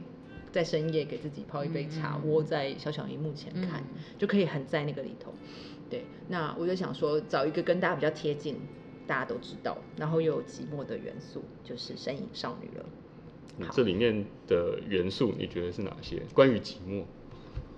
[0.52, 5.32] 在深夜给自己泡一杯茶，嗯窝在小小荧幕前看，嗯就可以很在那个里头。
[5.90, 8.56] 对，那我就想说，找一个跟大家比较贴近，
[9.06, 12.84] 大家都知道，然后又有寂寞的元素，就是身影少女了。
[13.72, 16.22] 这里面的元素你觉得是哪些？
[16.32, 17.04] 关于寂寞，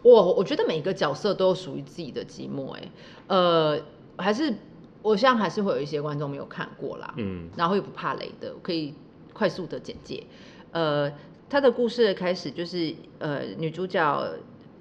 [0.02, 2.90] 我我觉得每个角色都有属于自己的寂寞、哎，
[3.28, 3.80] 呃，
[4.18, 4.52] 还是
[5.00, 8.92] 我现在还是会有一些观众没有看过啦，嗯然后又不怕雷的，我可以
[9.33, 10.24] 快速的简介。
[10.72, 11.11] 呃，
[11.50, 14.32] 他的故事的开始就是呃，女主角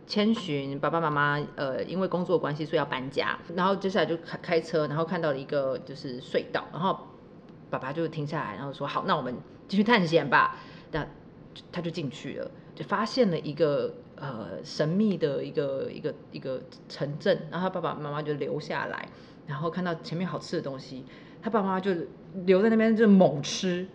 [0.05, 7.07] 千寻爸爸妈妈呃因为工作关系所以要搬家，然后接下来就开开车，然后看到了一个就是隧道，然后
[7.71, 9.35] 爸爸就停下来，然后说好，那我们
[9.67, 10.57] 继续探险吧。
[10.91, 11.05] 那
[11.71, 19.09] 他就进去了，就发现了一个呃神秘的一个一个一个城镇，然后他爸爸妈妈就留下来，
[19.47, 21.03] 然后看到前面好吃的东西，
[21.41, 21.91] 他爸爸妈妈就
[22.45, 23.87] 留在那边就猛吃。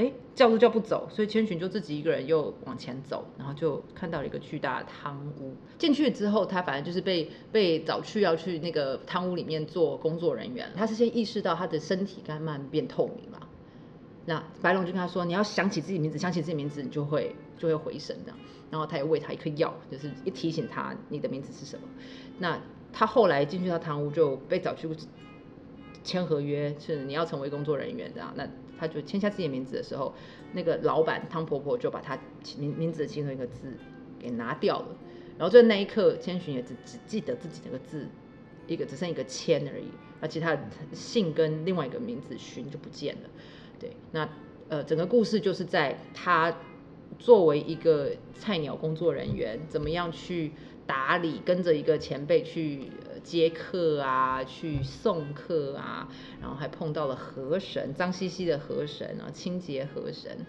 [0.00, 5.54] 哎，叫都叫不走，所以千寻就自己一个人又往前走，然后就看到了一个巨大的汤屋。
[5.76, 10.70] 进去之后，他反正就是被被找去要去那个汤屋里面做工作人员。
[10.74, 13.46] 他是先意识到他的身体慢慢变透明了。
[14.24, 18.38] 那白龙就跟他说：“你要想起自己名字，想起自己名字，你就会就会回神这样。”
[18.70, 21.86] 然后他也喂他一颗药，就是一提醒他你的名字是什么。
[22.38, 22.58] 那
[22.90, 24.88] 他后来进去到汤屋就被找去
[26.02, 28.32] 签合约，是你要成为工作人员这样。
[28.36, 28.48] 那
[28.80, 30.14] 他就签下自己的名字的时候，
[30.54, 32.18] 那个老板汤婆婆就把他
[32.58, 33.76] 名名字的其中一个字
[34.18, 34.86] 给拿掉了。
[35.36, 38.06] 然后在那一刻，千寻也只只记得自己那个字，
[38.66, 39.84] 一个只剩一个千而已，
[40.20, 40.62] 而其他的
[40.94, 43.28] 姓跟另外一个名字寻就不见了。
[43.78, 44.28] 对，那
[44.68, 46.56] 呃，整个故事就是在他
[47.18, 50.52] 作为一个菜鸟工作人员，怎么样去
[50.86, 52.90] 打理，跟着一个前辈去。
[53.22, 56.08] 接客啊，去送客啊，
[56.40, 60.46] 然后还碰到了河神，脏兮兮的河神啊，清洁河神，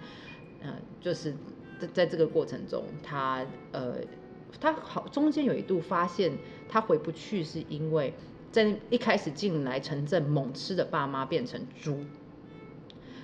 [0.62, 1.34] 嗯，就是
[1.80, 3.96] 在在这个过程中，他呃，
[4.60, 6.32] 他好中间有一度发现
[6.68, 8.14] 他回不去，是因为
[8.52, 12.06] 在一开始进来城镇猛吃的爸妈变成猪，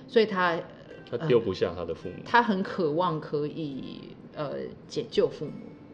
[0.06, 0.60] 所以他
[1.10, 5.52] 他丢不下他的父母，他很渴望可以呃解救父母，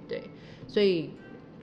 [0.08, 0.22] 对，
[0.68, 1.10] 所以。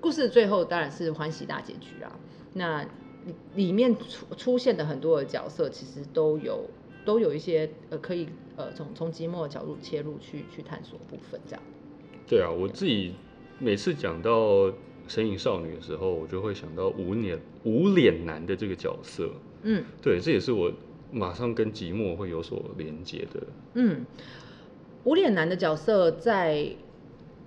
[0.01, 2.19] 故事的最后当然是欢喜大结局啊！
[2.53, 6.65] 那里里面出出现的很多的角色，其实都有
[7.05, 11.61] 都有一些呃可以呃从从寂寞的角度切入去去探索部分这样。
[12.27, 13.13] 对啊，我自己
[13.59, 14.73] 每次讲到
[15.07, 19.29] 神隐少女的时候，我就会想到无脸无脸男的这个角色。
[19.61, 20.73] 嗯，对，这也是我
[21.11, 23.43] 马上跟寂寞会有所连接的。
[23.75, 24.03] 嗯，
[25.03, 26.75] 无脸男的角色在。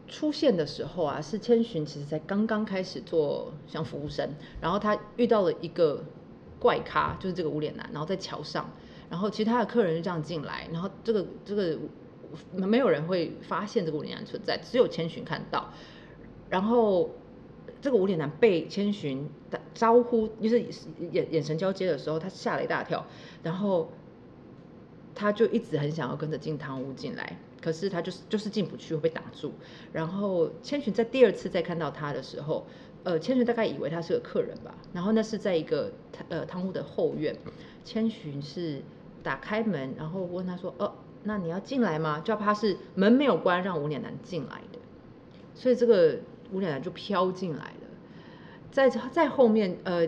[0.06, 4.28] 出现的时候啊，是千寻其实才刚刚开始做像服务生，
[4.60, 6.04] 然后他遇到了一个
[6.60, 8.70] 怪咖，就是这个无脸男，然后在桥上，
[9.08, 11.78] 然后其他的客人就这样进来，然后这个这个
[12.52, 15.70] 没有人会发现这个无脸男存在，只有千寻看到，
[16.50, 17.10] 然后
[17.80, 20.60] 这个无脸男被千寻打招呼，就是
[21.12, 23.06] 眼眼神交接的时候，他吓了一大跳，
[23.42, 23.90] 然后
[25.14, 27.38] 他就一直很想要跟着进汤屋进来。
[27.64, 29.55] 可是他就是就是进不去，会被挡住。
[29.90, 32.66] 然后千寻在第二次再看到他的时候，
[33.05, 34.74] 呃，千寻大概以为他是个客人吧。
[34.92, 35.90] 然后那是在一个
[36.29, 37.35] 呃汤屋的后院，
[37.83, 38.83] 千寻是
[39.22, 44.79] 打开门，然后问他说：“哦，那你要进来吗？”就怕是门没有关，让无脸男进来的。
[45.55, 46.18] 所以这个
[46.53, 47.88] 无脸男就飘进来了，
[48.70, 50.07] 在在后面呃。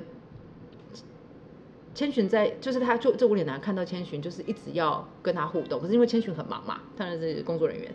[1.96, 5.80] 千寻在，就是他，就这无脸男看到千寻，就是一直要跟他互动。
[5.80, 7.90] 可是因为千寻很忙嘛，当然是工作人员。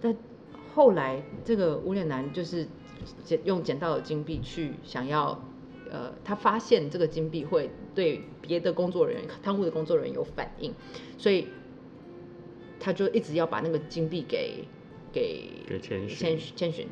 [0.00, 0.16] 但
[0.74, 2.66] 后来这个无脸男就是
[3.22, 5.38] 捡用捡到的金币去想要，
[5.90, 10.72] 呃，他发现这个金币会对别的工作人员、贪污的工作人员有反应，
[11.18, 11.48] 所以
[12.80, 14.64] 他就一直要把那个金币给
[15.12, 15.78] 给给
[16.08, 16.88] 千寻千寻。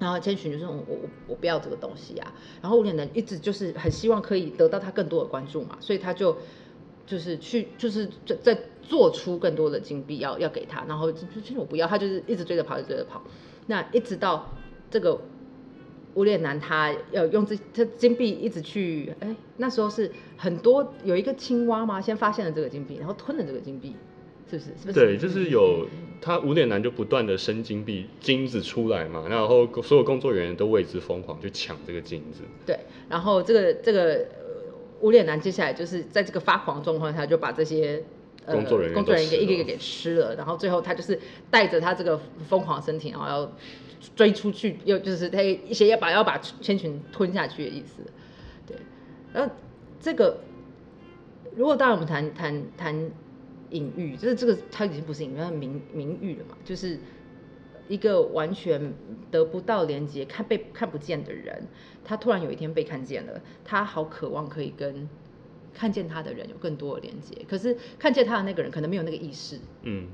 [0.00, 6.36] 然后千寻就说：“我我我不要这个东西啊！”然后无脸男一直就是很希望可以得到他更多的关注嘛，所以他就
[7.06, 13.22] 就是去就是在在做出更多的金币要要给他，然后就千寻我不要，他就是一直追着跑，一直追着跑。
[13.66, 14.50] 那一直到
[14.90, 15.20] 这个
[16.14, 23.94] 无脸男他要用这这金币一直去，哎，那时候是很多有一个青蛙嘛，先发现了这个金币，然后吞了这个金币。
[24.50, 24.70] 是不是？
[24.70, 24.94] 是不是？
[24.94, 25.86] 对，就是有
[26.20, 32.42] 他无脸男就不断的生金币金子出来嘛，然后所有工作人员都为之疯狂，去抢这个金子。
[32.66, 32.78] 对，
[33.08, 34.26] 然后这个这个
[35.00, 38.02] 无脸男接下来就是在这个发狂状况下，就把这些
[38.44, 41.18] 工作人员工作人员一个一个给吃了，然后最后他就是
[41.50, 43.52] 带着他这个疯狂身体，然后要
[44.14, 48.02] 追出去，又就是他一些要把要把千群吞下去的意思。
[48.66, 48.76] 对，
[49.32, 49.50] 然后
[49.98, 50.40] 这个
[51.56, 53.10] 如果当然我们谈谈谈。
[53.70, 56.56] 隐喻就是这个，他已经不是隐喻，他名名誉了嘛。
[56.64, 56.98] 就是
[57.88, 58.92] 一个完全
[59.30, 61.62] 得不到连接、看被看不见的人，
[62.04, 65.08] 他突然有一天被看见了，他好渴望可以跟
[65.72, 67.36] 看见他的人有更多的连接。
[67.48, 70.08] 可是看见他的那个人可能没有那个意识，嗯，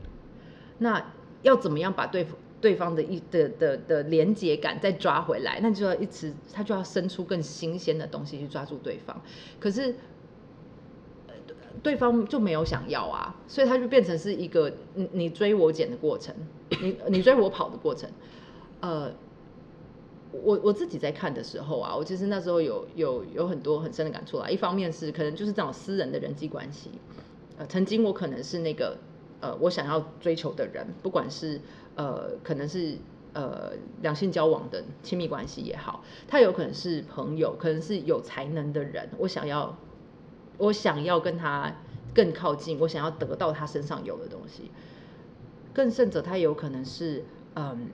[0.78, 2.26] 那要怎么样把对
[2.60, 5.60] 对方的一的的的连接感再抓回来？
[5.62, 9.20] 那就要一直他就要生出更新鲜的东西去抓住对方。
[9.58, 9.94] 可是。
[11.82, 16.34] 对方就没有想要啊，所以他就变成是一个你你追我捡的过程，
[16.80, 18.10] 你你追我跑的过程。
[18.80, 19.10] 呃，
[20.32, 24.48] 我我自己在看的时候啊，我其实那时候有有有很多很深的感触啊。
[24.48, 26.90] 一方面是可能就是这种私人的人际关系，
[27.58, 28.98] 呃，曾经我可能是那个
[29.40, 31.60] 呃，我想要追求的人，不管是
[31.94, 32.96] 呃，可能是
[33.32, 39.76] 呃两性交往的亲密关系也好，他有可能是朋友，可能是有才能的人，我想要
[40.58, 41.74] 我想要跟他
[42.14, 44.70] 更靠近，我想要得到他身上有的东西。
[45.72, 47.90] 更甚者，他有可能是嗯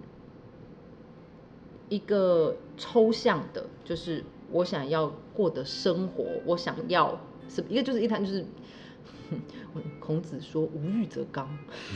[1.88, 8.44] 一个抽象的，就是我想要过的生活，我想要是一个就是一谈就是。
[9.98, 11.48] 孔子说：“无欲则刚。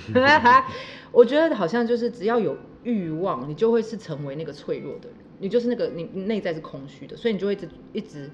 [1.13, 8.31] ”我觉得好像就是只要有欲望，你就会是成为那个脆弱的人，你就是那个你内在是空虚的，所以你就会一直一直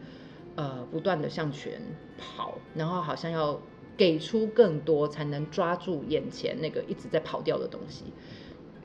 [0.57, 1.81] 呃不断的向前
[2.19, 3.61] 跑，然后好像要
[3.97, 8.05] 给出更多，才能抓住眼前那个一直在跑掉的东西。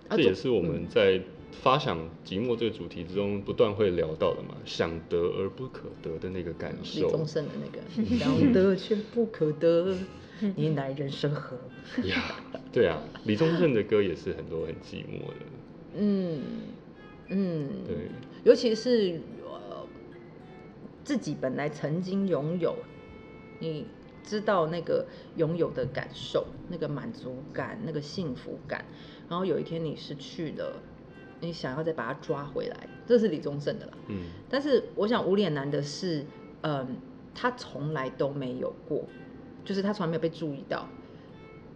[0.10, 7.02] 这也是我们在发想寂寞这个主题之中不断会聊到的嘛，想得而不可得的那个感受。
[7.02, 9.96] 李宗盛的那个想得却不可得。
[10.56, 11.58] 你乃人生何？
[12.04, 12.36] 呀，
[12.72, 15.46] 对啊，李宗盛的歌也是很多很寂寞的。
[15.96, 16.40] 嗯
[17.30, 17.96] 嗯，对，
[18.44, 19.37] 尤其是呃
[21.08, 22.76] 自己本来曾经拥有，
[23.60, 23.88] 你
[24.26, 25.06] 知道那个
[25.38, 28.84] 拥有的感受，那个满足感，那个幸福感，
[29.30, 30.82] 然后有一天你失去了，
[31.40, 33.94] 你想要再把它抓回来，这是李宗盛的啦。
[34.08, 36.26] 嗯，但是我想无脸男的是，
[36.60, 36.98] 嗯，
[37.34, 39.06] 他从来都没有过。
[39.64, 40.90] 就是他从来没有被注意到，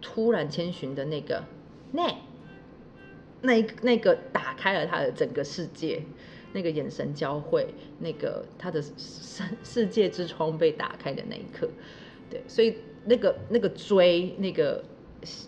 [0.02, 1.42] 突然千寻的那个
[1.92, 2.06] 那
[3.40, 6.02] 那那个打开了他的整个世界，
[6.52, 7.66] 那个眼神交汇，
[7.98, 11.68] 那个他的世世界之窗被打开的那一刻，
[12.30, 14.82] 对，所以那个那个追那个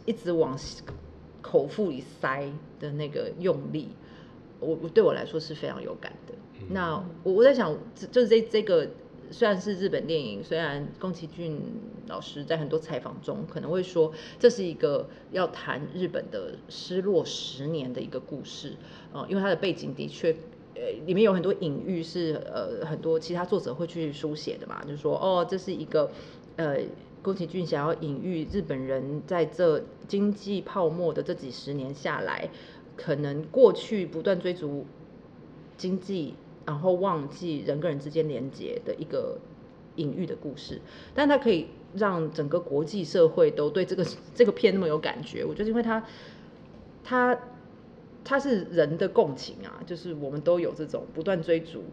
[0.04, 0.58] 一直往
[1.40, 3.88] 口腹里塞的那个用力，
[4.60, 6.34] 我我对我来说是非常有感的。
[6.70, 7.76] 那我我在想，
[8.10, 8.88] 就是这这个。
[9.30, 11.58] 虽然是日本电影，虽然宫崎骏
[12.06, 18.76] 老师在很多采访中可能会说这是一个要谈日本的失落十年的一个故事，
[19.12, 20.36] 呃，因为它的背景的确，
[20.74, 26.10] 呃，里面有很多隐喻是呃很多其他作者会去书写的嘛，就是说哦，这是一个
[26.56, 26.78] 呃
[27.22, 32.48] 宫崎骏想要隐喻日本人在这经济泡沫的这几十年下来，
[32.96, 34.86] 可能过去不断追逐
[35.76, 36.34] 经济。
[36.66, 39.36] 然后忘记人跟人之间连接的一个
[39.96, 40.80] 隐喻的故事，
[41.14, 44.02] 但它可以让整个国际社会都对这个
[44.34, 45.44] 这个片那么有感觉。
[45.44, 46.02] 我觉得，因为它
[47.04, 47.38] 它
[48.24, 51.84] 它是人的共情啊，就是我们都有这种不断追逐，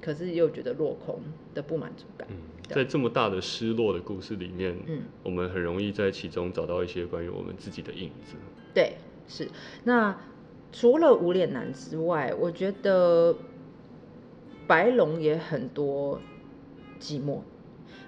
[0.00, 1.20] 可是又觉得落空
[1.52, 2.26] 的不满足感。
[2.30, 2.36] 嗯，
[2.68, 8.36] 在这么大的失落的故事里面，嗯，我们很容易在其中找到一些关于我们自己的影子。
[8.72, 8.94] 对，
[9.26, 9.48] 是。
[9.84, 10.16] 那
[10.72, 13.36] 除了无脸男之外，我觉得。
[14.68, 16.20] 白龙也很多
[17.00, 17.38] 寂寞。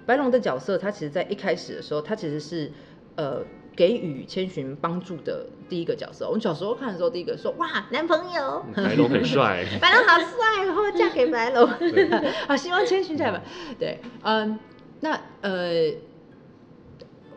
[0.05, 2.71] 白龙的角色，他其实在一开始的时候，他其实是
[3.15, 3.43] 呃
[3.75, 6.27] 给予千寻帮助的第一个角色。
[6.27, 11.65] 我们小时候看的时候，第一个说哇，男朋友，白龙很帅， 白龙好帅，然后嫁给白龙，
[12.45, 13.41] 好 希望千寻嫁吧。
[13.79, 14.59] 对，嗯，
[14.99, 15.93] 那呃，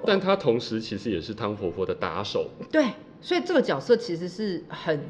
[0.05, 2.51] 但他同时其实也是汤婆婆的打手。
[2.73, 2.85] 对，
[3.21, 5.01] 所以这个角色其实是很。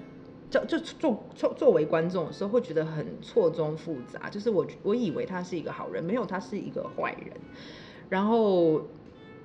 [0.51, 4.31] 就就作作作为观众的时候，会觉得很错综复杂。
[4.31, 7.33] 就是我我以为他是一个好人，没有他是一个坏人。
[8.09, 8.83] 然后，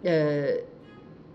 [0.03, 0.51] 呃，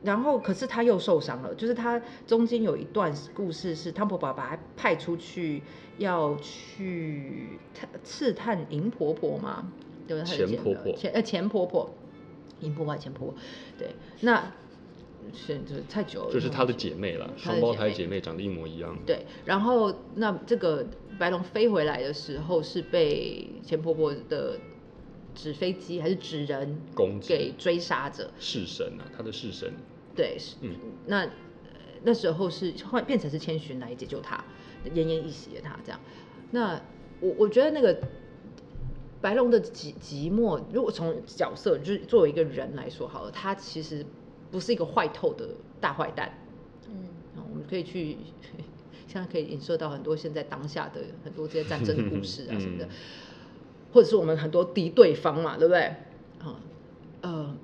[0.05, 1.55] 然后可是他又受伤了。
[1.55, 5.63] 就是他中间有一段故事是汤婆婆把他派出去
[5.99, 9.73] 要去探刺探银婆婆嘛，
[10.07, 10.37] 对不对？
[10.47, 11.91] 钱婆婆，钱呃钱婆婆，
[12.61, 13.35] 银婆婆钱婆婆，
[13.79, 13.89] 对
[14.21, 14.53] 那。
[15.33, 16.31] 是，就是太久了。
[16.31, 18.95] 就是她的姐妹了，双胞胎姐妹长得一模一样。
[19.07, 20.87] 对，然后那这个
[21.19, 24.59] 白龙飞回来的时候，是被钱婆婆的
[25.35, 26.79] 纸飞机还是纸人
[27.27, 28.31] 给追杀着？
[28.39, 29.73] 弑神啊，他的弑神。
[30.15, 30.75] 对，嗯，
[31.07, 31.29] 那
[32.03, 34.43] 那时候是换变成是千寻来解救他，
[34.87, 36.01] 奄奄一息的他这样。
[36.51, 36.81] 那
[37.21, 37.99] 我我觉得那个
[39.21, 44.05] 白龙的寂寂寞，如果从角色就是作为一个人来说好了，他其实。
[44.51, 45.49] 不是一个坏透的
[45.81, 46.33] 大坏蛋，
[46.87, 47.09] 嗯，
[47.51, 48.19] 我们可以去，
[49.09, 52.89] 现在可以影射到很多现在当下的很多这些战争的故事啊什么的，
[53.93, 55.81] 或者是我们很多敌对方嘛，对不对？
[56.39, 56.61] 啊，
[57.23, 57.57] 呃，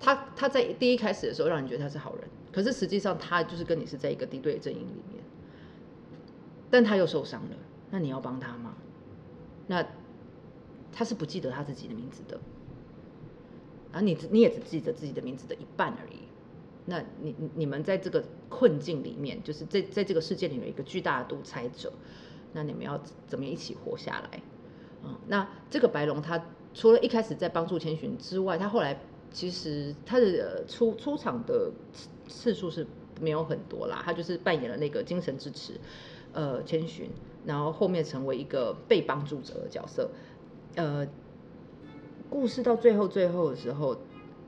[0.00, 5.22] 他他在第一开始的时候让你觉得他是好人，可是实际上他就是跟你是在一个敌对阵营里面，
[6.70, 7.56] 但他又受伤了，
[7.90, 8.74] 那你要帮他吗？
[9.66, 9.86] 那
[10.90, 12.40] 他是不记得他自己的名字的。
[13.92, 16.20] 啊，你你也只记得自己的名字的一半而已。
[16.86, 21.92] 那你你们在这个困境里面，就是在在这个世界里面有一个巨大的独裁者，
[22.52, 24.40] 那你们要怎么一起活下来？
[25.04, 26.42] 嗯，那这个白龙他
[26.72, 28.98] 除了一开始在帮助千寻之外，他后来
[29.32, 31.70] 其实他的出出场的
[32.28, 32.86] 次数是
[33.20, 35.74] 没有很多啦，他就是扮演了那个精神支持，
[36.32, 37.10] 呃，千寻，
[37.44, 40.10] 然后后面成为一个被帮助者的角色，
[40.74, 41.06] 呃，
[42.28, 43.96] 故事到最后最后的时候，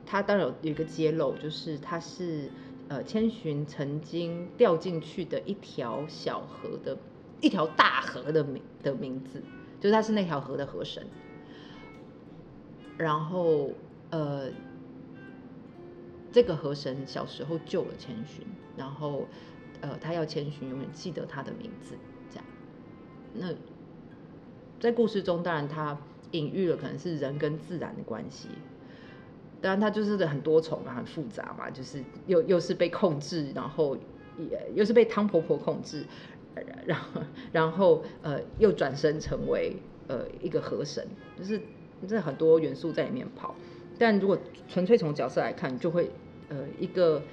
[0.05, 2.49] 他当然有一个揭露，就是他是
[2.89, 6.97] 呃千寻曾经掉进去的一条小河的
[7.41, 9.41] 一条大河的名的名字，
[9.79, 11.05] 就是他是那条河的河神。
[12.97, 13.71] 然后
[14.11, 14.47] 呃，
[16.33, 19.27] 这个河神小时候救了千寻，然后
[19.81, 21.95] 呃，他要千寻永远记得他的名字，
[22.29, 22.45] 这样。
[23.35, 23.53] 那
[24.79, 25.97] 在故事中，当然他
[26.31, 28.49] 隐喻了可能是人跟自然的关系，
[29.61, 33.95] 当然他就是很多重啊，很复杂嘛，就是又又是被控制，然后
[34.37, 36.03] 也又是被汤婆婆控制，
[36.87, 37.21] 然后
[37.51, 39.77] 然后呃又转身成为
[40.07, 41.07] 呃一个河神，
[41.37, 41.61] 就是
[42.07, 43.53] 这很多元素在里面跑。
[43.99, 44.35] 但如果
[44.67, 46.09] 纯粹从角色来看，就会
[46.53, 47.23] 呃一个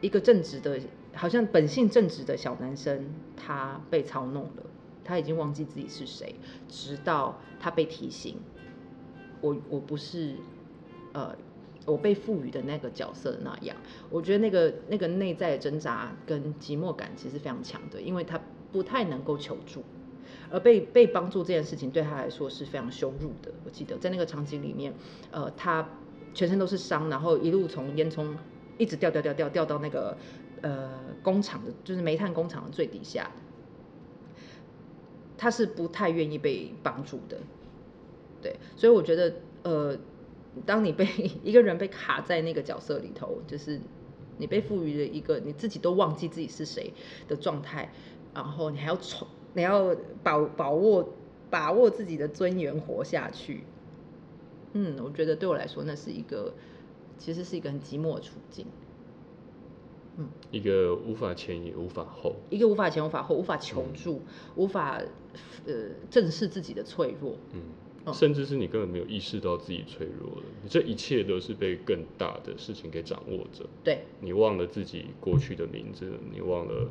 [0.00, 0.78] 一个正直的，
[1.14, 3.06] 好像本性正直的小男生，
[3.36, 4.62] 他被操弄了，
[5.02, 6.36] 他已经忘记自己是谁，
[6.68, 8.36] 直到他被提醒，
[9.40, 10.36] 我我不是
[11.12, 11.34] 呃
[11.86, 13.76] 我被赋予的那个角色那样。
[14.08, 18.40] 我觉得那个那个内在的挣扎跟寂寞感其实非常强的，因为他
[18.70, 19.82] 不太能够求助。
[20.50, 23.50] 而被被帮助这件事情对他来说是非常羞辱的。
[23.64, 24.92] 我记得在那个场景里面，
[25.30, 25.88] 呃，他
[26.34, 28.34] 全身都是伤，然后一路从烟囱
[28.82, 30.16] 一直掉掉掉掉掉到那个
[30.60, 30.90] 呃
[31.22, 33.30] 工厂的，就是煤炭工厂的最底下。
[35.38, 37.38] 他是不太愿意被帮助的，
[38.40, 39.96] 对，所以我觉得，呃，
[40.64, 41.06] 当你被
[41.42, 43.80] 一个人被卡在那个角色里头，就是
[44.38, 46.92] 你被赋予了一个你自己都忘记自己是谁
[47.26, 47.92] 的状态，
[48.34, 49.26] 然后你还要从。
[49.54, 51.06] 你要把把握
[51.50, 53.64] 把握自己的尊严活下去，
[54.72, 56.54] 嗯，我觉得对我来说那是一个
[57.18, 58.66] 其实是一个很寂寞的处境，
[60.16, 64.20] 嗯，一个无法前也无法后，一个无法前无法后，无法求助，
[64.56, 65.00] 无法
[65.66, 65.74] 呃
[66.10, 76.90] 正视自己的脆弱，嗯，甚至是你根本没有意识到自己脆弱了，你这一切都是被更大的事情给掌握着，对，你忘了自己过去的名字，你忘了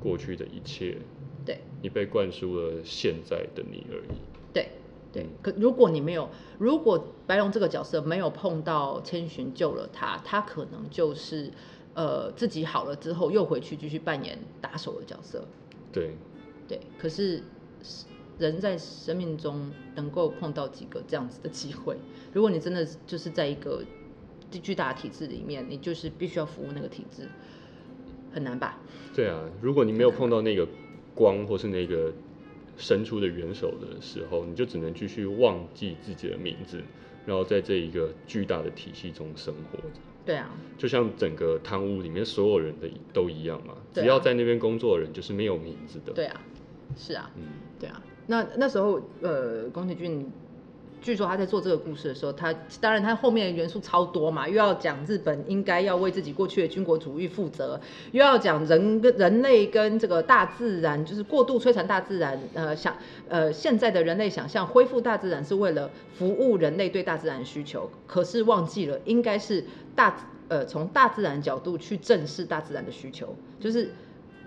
[0.00, 0.98] 过去的一切。
[1.46, 4.16] 对，你被灌输了现在的你而已。
[4.54, 4.66] 对，
[5.14, 5.26] 对。
[5.40, 11.50] 可如果你没有，如果白龙这个角色没有碰到千寻救了他，他可能就是
[11.94, 15.44] 呃自己好了之后又回去继续扮演打手的角色。
[15.92, 16.16] 对，
[16.66, 16.80] 对。
[16.98, 17.42] 可是
[18.38, 21.96] 人在生命中能够碰到几个这样子的机会？
[22.32, 23.82] 如果你真的就是在一个
[24.50, 27.28] 巨大的体制里面，你就是必须要服务那个体制，
[28.32, 28.80] 很难吧？
[29.14, 30.66] 对啊，如果你没有碰到那个。
[31.16, 32.12] 光或是那个
[32.76, 36.82] 伸出的援手的时候，你就只能继续忘记自己的名字，
[37.26, 40.00] 然后在这一个巨大的体系中生活着。
[40.24, 46.12] 对啊，就像整个贪污里面所有人的都一样嘛，只要在那边工作的人就是没有名字的。
[46.12, 46.40] 对啊，
[46.96, 47.42] 是啊，嗯，
[47.78, 48.02] 对啊。
[48.26, 50.30] 那那时候，呃，宫崎骏。
[51.04, 52.50] 据说他在做这个故事的时候，他
[52.80, 57.78] 当然他后面元素超多嘛，又要讲日本应该要为自己过去的军国主义负责，
[58.12, 62.96] 又要讲人跟人类跟这个大自然就是过度摧残大自然，呃想
[63.28, 69.62] 呃现在的人类想象恢复大自然是为了服务人类对大自然需求，可是忘记了应该是
[69.94, 70.16] 大
[70.48, 73.90] 呃从大自然角度去正视大自然的需求，就是。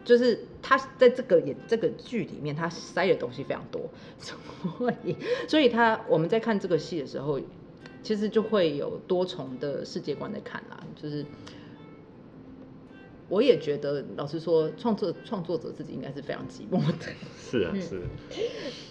[0.08, 5.14] 就是他在这个演这个剧里面，他塞的东西非常多， 所以
[5.50, 7.42] 所以他我们在看这个戏的时候，
[8.02, 10.82] 其实就会有多重的世界观在看啦。
[10.96, 11.26] 就是
[13.28, 17.12] 我也觉得，老实说，创作创作者自己应该是非常寂寞的。
[17.38, 18.02] 是啊，是。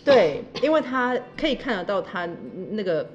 [0.04, 2.28] 对，因为他可以看得到他
[2.72, 3.08] 那个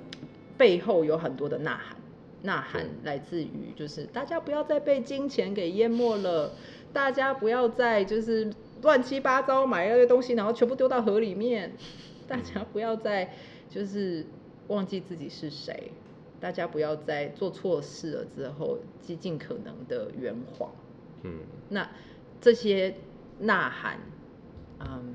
[0.58, 1.96] 背后有很多的呐喊，
[2.42, 6.52] 呐喊来自于就是大家不要再被金钱给淹没了。
[6.94, 11.74] 大家不要再就是乱七八糟买那些东西，然后全部丢到河里面。
[12.28, 13.34] 大家不要再
[13.70, 14.26] 就是
[14.70, 15.92] 忘记自己是谁。
[16.40, 20.72] 大家不要再做错事了之后，极尽可能的圆谎。
[21.24, 21.40] 嗯，
[21.70, 21.88] 那
[22.40, 22.96] 这些
[23.40, 24.00] 呐喊，
[24.80, 25.14] 嗯，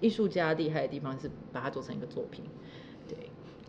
[0.00, 2.44] 艺术家厉害的地方是把它做成一个作品。
[3.06, 3.16] 对，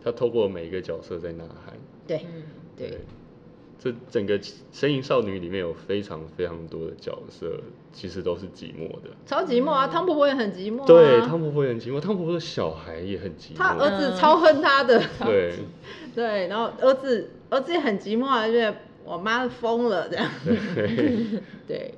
[0.02, 1.74] 他透过每一个角色在呐喊。
[2.06, 2.24] 对，
[2.76, 3.00] 对。
[3.78, 4.38] 这整个
[4.72, 7.60] 《身影少女》里面有非常非常多的角色，
[7.92, 9.86] 其实都是寂寞的，超寂寞啊！
[9.86, 15.54] 汤婆婆也很寂寞，对，汤婆婆也很寂寞，汤婆婆的小孩也很寂寞，他儿子超恨他的，对，
[16.12, 18.74] 对，然后儿子儿子也很寂寞啊，觉得
[19.04, 21.94] 我妈疯了这样，对， 对，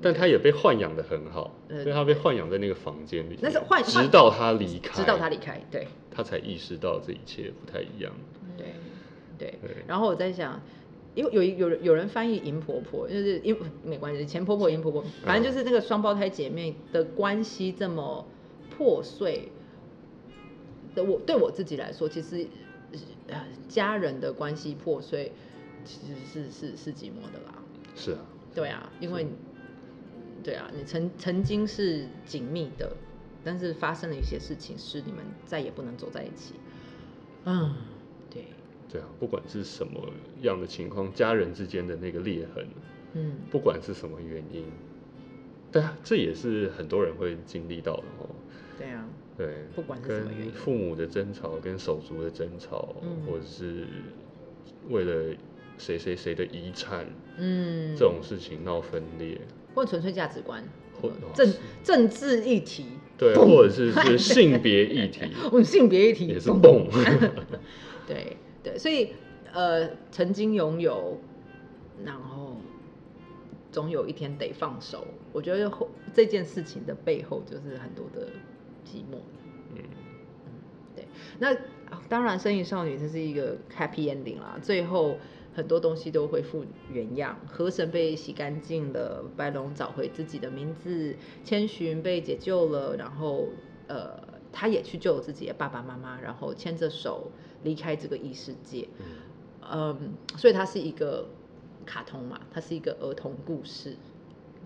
[0.00, 8.10] 但他也被豢养的很好，所以他被豢养在那个房间里，那是豢，直到他离开，直到他离开，对，他才意识到这一切不太一样，
[8.56, 8.66] 对。
[9.38, 9.58] 对。
[9.62, 9.76] 对。
[9.86, 10.60] 然后我在想，
[11.18, 18.24] 因为有有人有人翻译银婆婆，就是因没关系，前婆婆银婆婆，反正就是那个双胞胎姐妹的关系这么
[18.70, 19.50] 破碎
[20.94, 22.46] 的我对我自己来说，其实
[23.68, 25.32] 家人的关系破碎
[25.84, 27.62] 其实是是是寂寞的啦。
[27.96, 28.20] 是啊，
[28.54, 29.26] 对啊，因为
[30.44, 32.92] 对啊，你曾曾经是紧密的，
[33.42, 36.54] 但是发生了一些事情，使你们再也不能走在一起。
[37.44, 37.74] 嗯，
[38.90, 40.00] 对，啊，不管是什么
[40.42, 42.66] 样的情况，家人之间的那个裂痕，
[43.14, 44.64] 嗯，不管是什么原因，
[45.70, 48.28] 对啊，这也是很多人会经历到的哦。
[48.78, 50.52] 对啊，对，不管是什么原因。
[50.52, 53.22] 父母的争吵，跟手足的争吵，嗯。
[53.26, 53.86] 或者是
[54.88, 55.36] 为了
[55.76, 57.04] 谁谁谁的遗产，
[57.36, 59.38] 嗯，这种事情闹分裂，
[59.74, 60.64] 或者纯粹价值观
[61.00, 61.52] 或，政
[61.84, 62.86] 政治议题，
[63.18, 65.20] 对，或者是是性别议题，
[65.52, 66.60] 我们性别议题也是嘣。
[66.60, 66.88] 蹦。
[68.06, 69.12] 对对，所以
[69.52, 71.18] 呃，曾经拥有，
[72.04, 72.56] 然后
[73.70, 75.06] 总有一天得放手。
[75.32, 78.28] 我觉得后这件事情的背后就是很多的
[78.84, 79.18] 寂寞。
[79.74, 79.82] 嗯，
[80.96, 81.06] 对，
[81.38, 81.54] 那
[81.90, 85.16] 啊当然，《生影少女》这是一个 happy ending 啦，最后
[85.54, 93.48] 很多东西都恢复原样，河神被洗干净了，白龙找回自己的名字，千寻被解救了，然后
[93.86, 94.20] 呃，
[94.58, 97.30] 他也去救自己的爸爸妈妈，然后牵着手
[97.62, 98.88] 离开这个异世界。
[99.62, 101.28] 嗯，所以它是一个
[101.86, 103.94] 卡通嘛，它是一个儿童故事。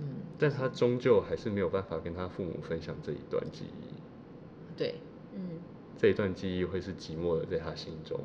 [0.01, 4.95] 嗯，但他终究还是没有办法跟他父母分享这一段记忆，对，
[5.34, 5.61] 嗯，
[5.99, 8.18] 这一段记忆会是寂寞的在他心中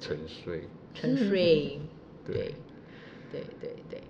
[0.00, 0.62] 沉睡。
[0.94, 1.78] 沉睡。
[2.24, 2.54] 对，
[3.30, 4.02] 对对对对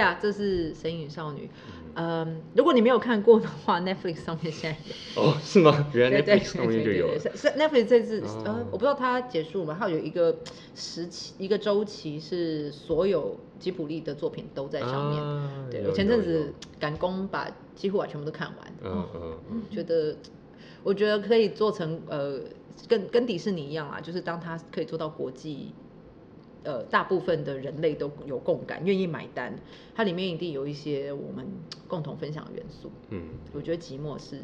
[0.00, 1.46] 啊，这是《神隐少女》。
[1.94, 4.78] 嗯，如果你没有看过的话， Netflix 上面现在
[5.14, 5.22] 有。
[5.22, 5.86] 哦，是吗？
[5.92, 7.12] 原来对对 Netflix 上面就有了。
[7.12, 9.76] 对对对是是 Netflix 这次、哦呃，我不知道它结束吗？
[9.78, 10.34] 它有一个
[10.74, 15.22] 时期一个周期是所有吉卜力的作品都在上面。
[15.22, 18.72] 啊对我前阵子赶工把几乎把全部都看完。
[18.82, 20.16] 嗯哦嗯嗯，觉得
[20.82, 22.40] 我觉得可以做成呃，
[22.88, 25.74] 跟跟迪士尼一样啊，就是当它可以做到国际，
[26.64, 29.54] 呃，大部分的人类都有共感，愿意买单，
[29.94, 31.46] 它里面一定有一些我们
[31.88, 32.90] 共同分享的元素。
[33.10, 34.38] 嗯，我觉得寂寞是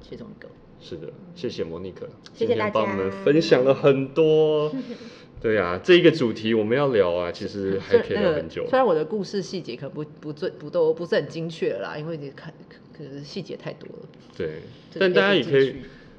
[0.00, 0.48] 其中一个。
[0.80, 4.74] 是的，谢谢莫妮可，谢谢大家帮我们分享了很多。
[5.40, 8.76] 对啊，这一个主题我们要聊啊，其实 还可以聊很久虽。
[8.76, 12.52] 然我的故事细节可能不不最不都不是很精确啦，因为你看
[12.96, 14.08] 可能细节太多了。
[14.36, 14.60] 对，
[14.98, 15.76] 但大家也可以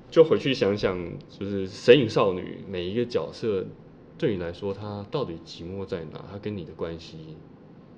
[0.09, 0.97] 就回去想想，
[1.29, 3.65] 就是《神隐少女》每一个角色
[4.17, 6.23] 对你来说，他到底寂寞在哪？
[6.31, 7.17] 他跟你的关系，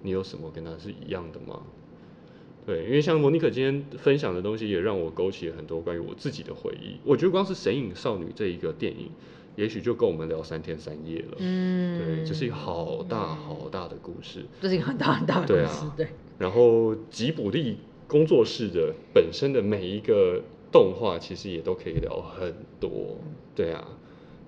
[0.02, 1.62] 你有什么跟他是一样的吗？
[2.66, 6.98] 对，因为像莫妮可今天分享的东西，也让我勾起了很多关于我自己的回忆。
[7.04, 9.12] 我觉得光是《神隐少女》这一个电影，
[9.56, 11.38] 也许就够我们聊三天三夜了。
[11.38, 14.46] 嗯对，这是一个好大好大的故事。
[14.60, 16.08] 这是一个很大很大的故事，啊对。
[16.40, 20.42] 然后吉卜力工作室的本身的每一个
[20.72, 23.20] 动画，其实也都可以聊很多。
[23.54, 23.88] 对啊，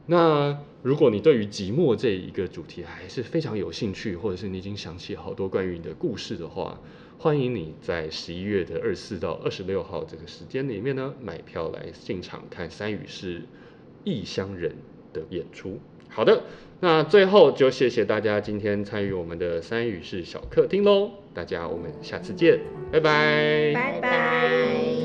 [0.07, 6.79] 那如果你对于寂寞这一个主题还是非常有兴趣，或者是你已经想起好多关于你的故事的话，
[7.17, 13.41] 欢迎你在十一月的二十四到二十六号这个时间里面呢，买票来进场看三语是
[14.05, 14.75] 异乡人
[15.11, 15.77] 的演出。
[16.09, 16.43] 好的，
[16.79, 22.61] 那最后就谢谢大家今天参与我们的三语是小客厅喽，大家我们下次见，
[22.93, 23.73] 拜拜。
[23.73, 24.96] 拜拜。